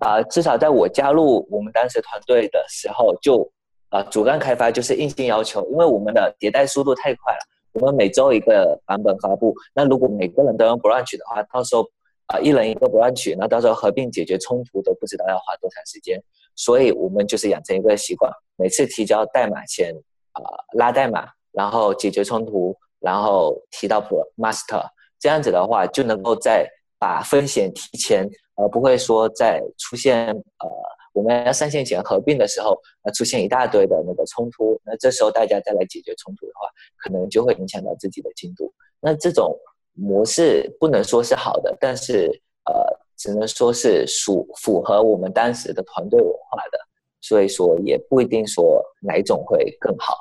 [0.00, 3.48] 啊，至少在我加入我们当时团队的时候，就
[3.88, 7.38] 啊主干开发就是硬性要求，因为我们的迭代速度太快了，
[7.72, 9.54] 我们每周一个版本发布。
[9.72, 11.88] 那如果每个人都用 branch 的话，到时候
[12.26, 16.20] 啊一人一个 branch，那到时候合并解决冲突都不知道要花多长时间。
[16.56, 19.94] 所以我们就是养成一个习惯，每次提交代码前
[20.32, 24.00] 啊拉代码，然后解决冲突，然后提到
[24.36, 24.84] master，
[25.20, 26.66] 这样子的话就能够在
[26.98, 28.26] 把风险提前。
[28.56, 30.68] 而不会说在出现呃
[31.12, 38.72] 我们要上线前合并的时候，呃出现一大堆的那个冲突，那这时候大家再来解决冲突的话，可能就会影响到自己的进度。
[39.00, 39.58] 那这种
[39.92, 42.30] 模式不能说是好的，但是
[42.66, 42.72] 呃
[43.16, 46.78] 只能说是属符合我们当时的团队文化的，
[47.22, 50.14] 所以说也不一定说哪种会更好。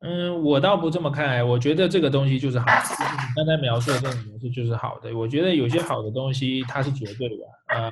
[0.00, 2.66] 嗯，我倒不这么看，我觉得这个东西就是好。
[2.66, 5.16] 你刚才描述的这种模式就是好的。
[5.16, 7.90] 我觉得有些好的东西它是绝对的，呃，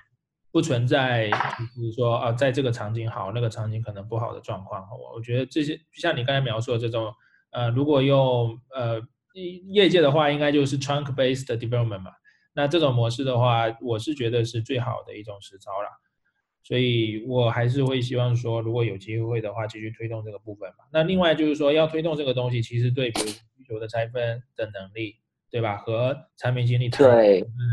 [0.53, 1.29] 不存在
[1.75, 4.87] 就是说啊，在这个场景好，那个场景可能不好的状况。
[4.93, 7.13] 我我觉得这些像你刚才描述的这种，
[7.51, 9.01] 呃，如果用呃
[9.65, 12.13] 业界的话，应该就是 trunk based development 嘛。
[12.55, 15.89] 那这种模式的话，我是觉得是最好的一种实操了。
[16.67, 20.85] 所以我还是会希望说，如果有机会的话，继续推动这个部分嘛。
[20.93, 23.39] 那另外就是说，要推动这个东西，其实对比如需
[23.69, 25.15] 求的拆分的能力，
[25.49, 25.77] 对吧？
[25.77, 27.15] 和产品经理谈的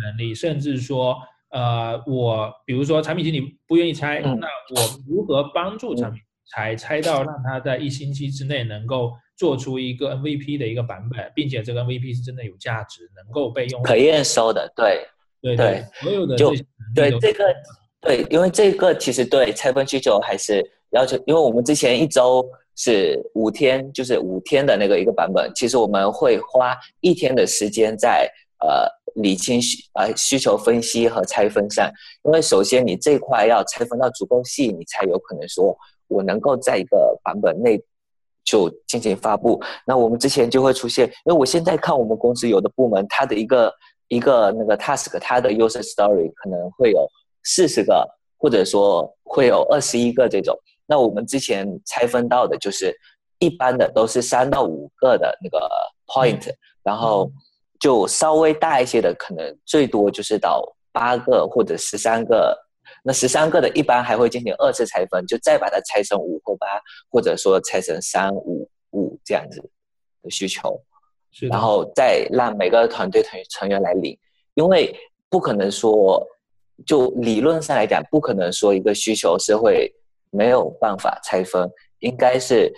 [0.05, 1.17] 能力，甚至说，
[1.49, 15.07] 呃，我比如说产品经理不愿意拆，那我如何帮助产品拆，拆到让他在一星期之内能够做出一个 MVP 的一个版本，并且这个 MVP 是真的有价值，能够被用可验收的，对
[15.41, 16.63] 对对，所有的这些
[16.93, 17.43] 对这个。
[18.03, 22.45] 对，因为这个其实对拆分需求还是要求，因为我们之前一周
[22.75, 28.29] 是五天，就是五天的那个一个版本，其实我们会花一天的时间在
[28.59, 28.85] 呃
[29.21, 31.89] 理清需呃需求分析和拆分上，
[32.25, 35.73] 因为首先你这块要拆分到足够细，你才有可能说
[36.09, 37.81] 我能够在一个版本内
[38.43, 39.63] 就进行发布。
[39.87, 43.73] 那我们之前就会出现，因为我现在看我们公司有的部门，它的一个
[44.09, 47.07] 一个那个 task，它的 user story 可能会有。
[47.43, 50.57] 四十个，或者说会有二十一个这种。
[50.85, 52.93] 那我们之前拆分到的就是
[53.39, 55.69] 一般的都是三到五个的那个
[56.07, 57.31] point，然后
[57.79, 62.57] 就稍微大一些的，可能最多就是到八个或者十三个。
[63.01, 66.67] 那十三个的一般还会进行二次拆分，就再把它拆成五或八，
[67.09, 69.61] 或者说拆成三五五这样子
[70.21, 70.79] 的需求，
[71.49, 74.17] 然后再让每个团队成成员来领，
[74.55, 74.93] 因为
[75.29, 76.25] 不可能说。
[76.85, 79.93] 就理论上来讲，不可能说一个需求是会
[80.31, 81.69] 没有办法拆分，
[81.99, 82.71] 应该是，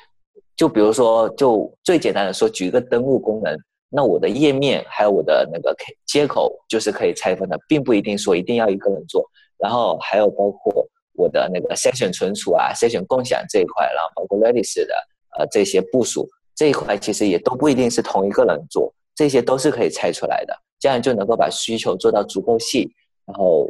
[0.55, 3.55] 就比如说，就最简单的说，举一个登录功能，
[3.89, 5.75] 那我的页面还有我的那个
[6.05, 9.25] 接口就是可以拆分的，并不一定说一定要一个人做。
[9.57, 14.93] 然后还有包括我的那个筛选存储啊、筛选共享这一块，然后包括 Redis 的
[15.39, 18.93] 呃这些部署这一块，其实也都不一定是同一个人做。
[19.15, 22.91] 这些都是可以拆出来的，这样就能够把需求做到足够细，
[23.25, 23.65] 然后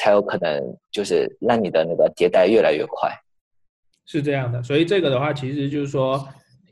[0.00, 0.58] 才有可能
[0.90, 3.10] 就是让你的那个迭代越来越快。
[4.06, 6.26] 是这样的，所以这个的话，其实就是说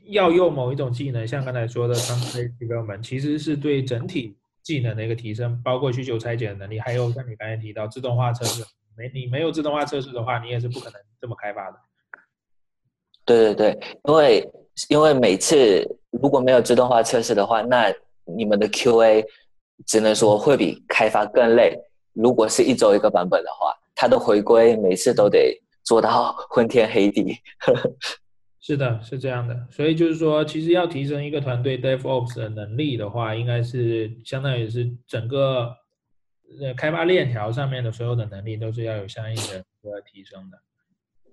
[0.07, 8.63] 要用某一种技能，像刚才说的 template development，其实是对整体技能的一个提升，包括需求拆解的能力，还有像你刚才提到自动化测试，
[8.97, 11.77] 没你没有自动化测试的话，你也是不可能这么开发的。
[13.25, 14.51] 对对对，因为
[14.89, 17.93] 因为每次如果没有自动化测试的话，那
[18.25, 19.23] 你们的 QA
[19.85, 21.79] 只能说会比开发更累。
[22.21, 25.59] 如果是一周一个版本的话，它的回归每次都得。
[25.81, 27.35] 做到昏天黑地，
[28.61, 29.57] 是的，是这样的。
[29.71, 35.73] 所以就是说，其实要提升一个团队 DevOps 的能力的话，应该是相当于是整个
[36.61, 40.57] 呃开发链条上面的所有的能力都是要有相应的一个提升的。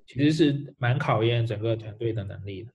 [0.06, 2.70] 其实是蛮考验整个团队的能力的。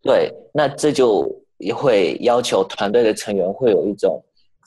[0.00, 4.22] 对，那这就也会要求团队的成员会有一种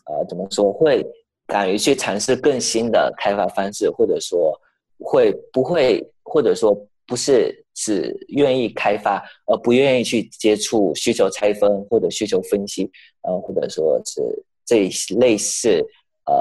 [0.08, 1.06] 呃怎么说，会
[1.54, 4.60] 敢于去尝试更新的开发方式，或者说。
[5.06, 6.74] 会不会，或者说
[7.06, 12.89] 不是只愿意开发，而不愿意去接触需求拆分或者需求分析，
[13.28, 14.22] 嗯，或者说是
[14.64, 15.86] 这类似
[16.26, 16.34] 呃，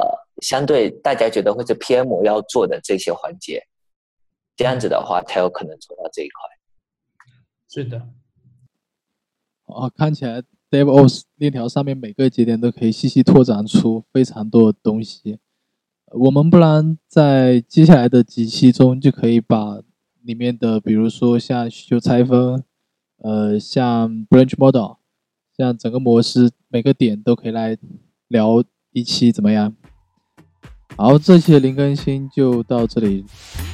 [0.43, 3.61] 相对大家觉得会是 PM 要做的这些环节，
[4.55, 6.49] 这样子的话才有可能做到这一块。
[7.69, 8.01] 是的。
[9.65, 10.41] 哦，看起来
[10.73, 15.39] DevOps 链条上面每个节点都可以细细拓展出非常多的东西。
[16.13, 19.81] 我们不然在接下来的几期中就可以把
[20.23, 22.65] 里面的，比如说像需求拆分，
[23.19, 24.97] 呃，像 branch model，
[25.55, 27.77] 像整个模式每个点都可以来
[28.29, 29.77] 聊一期，怎么样？
[30.97, 33.27] 好，这期的零更新就到这里，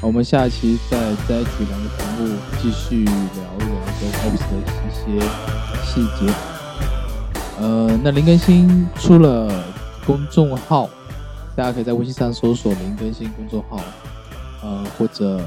[0.03, 5.20] 我们下期再摘取两个题目，继续聊一聊跟 Ops 的一些
[5.84, 6.58] 细节。
[7.61, 9.65] 呃，那林更新出了
[10.07, 10.89] 公众号。
[11.57, 13.81] 大家可以在微信上搜索“林更新”公众号，
[14.63, 15.39] 呃，或者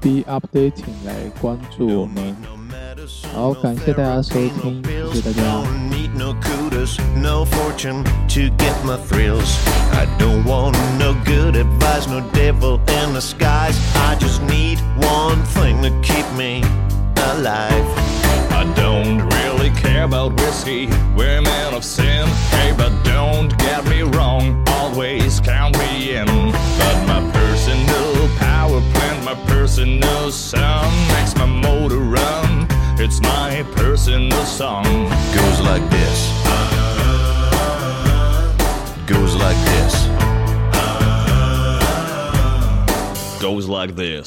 [0.00, 1.12] “be updating” 来
[1.42, 2.34] 关注我们。
[3.34, 5.42] 好，感谢大家收听，谢谢大家。
[19.58, 20.86] I really care about whiskey,
[21.16, 22.28] we're men of sin.
[22.54, 26.26] Hey, but don't get me wrong, always count me in.
[26.26, 32.68] But my personal power plant, my personal sun makes my motor run.
[33.00, 34.84] It's my personal song.
[35.34, 36.18] Goes like this.
[39.08, 40.06] Goes like this.
[43.42, 44.26] Goes like this.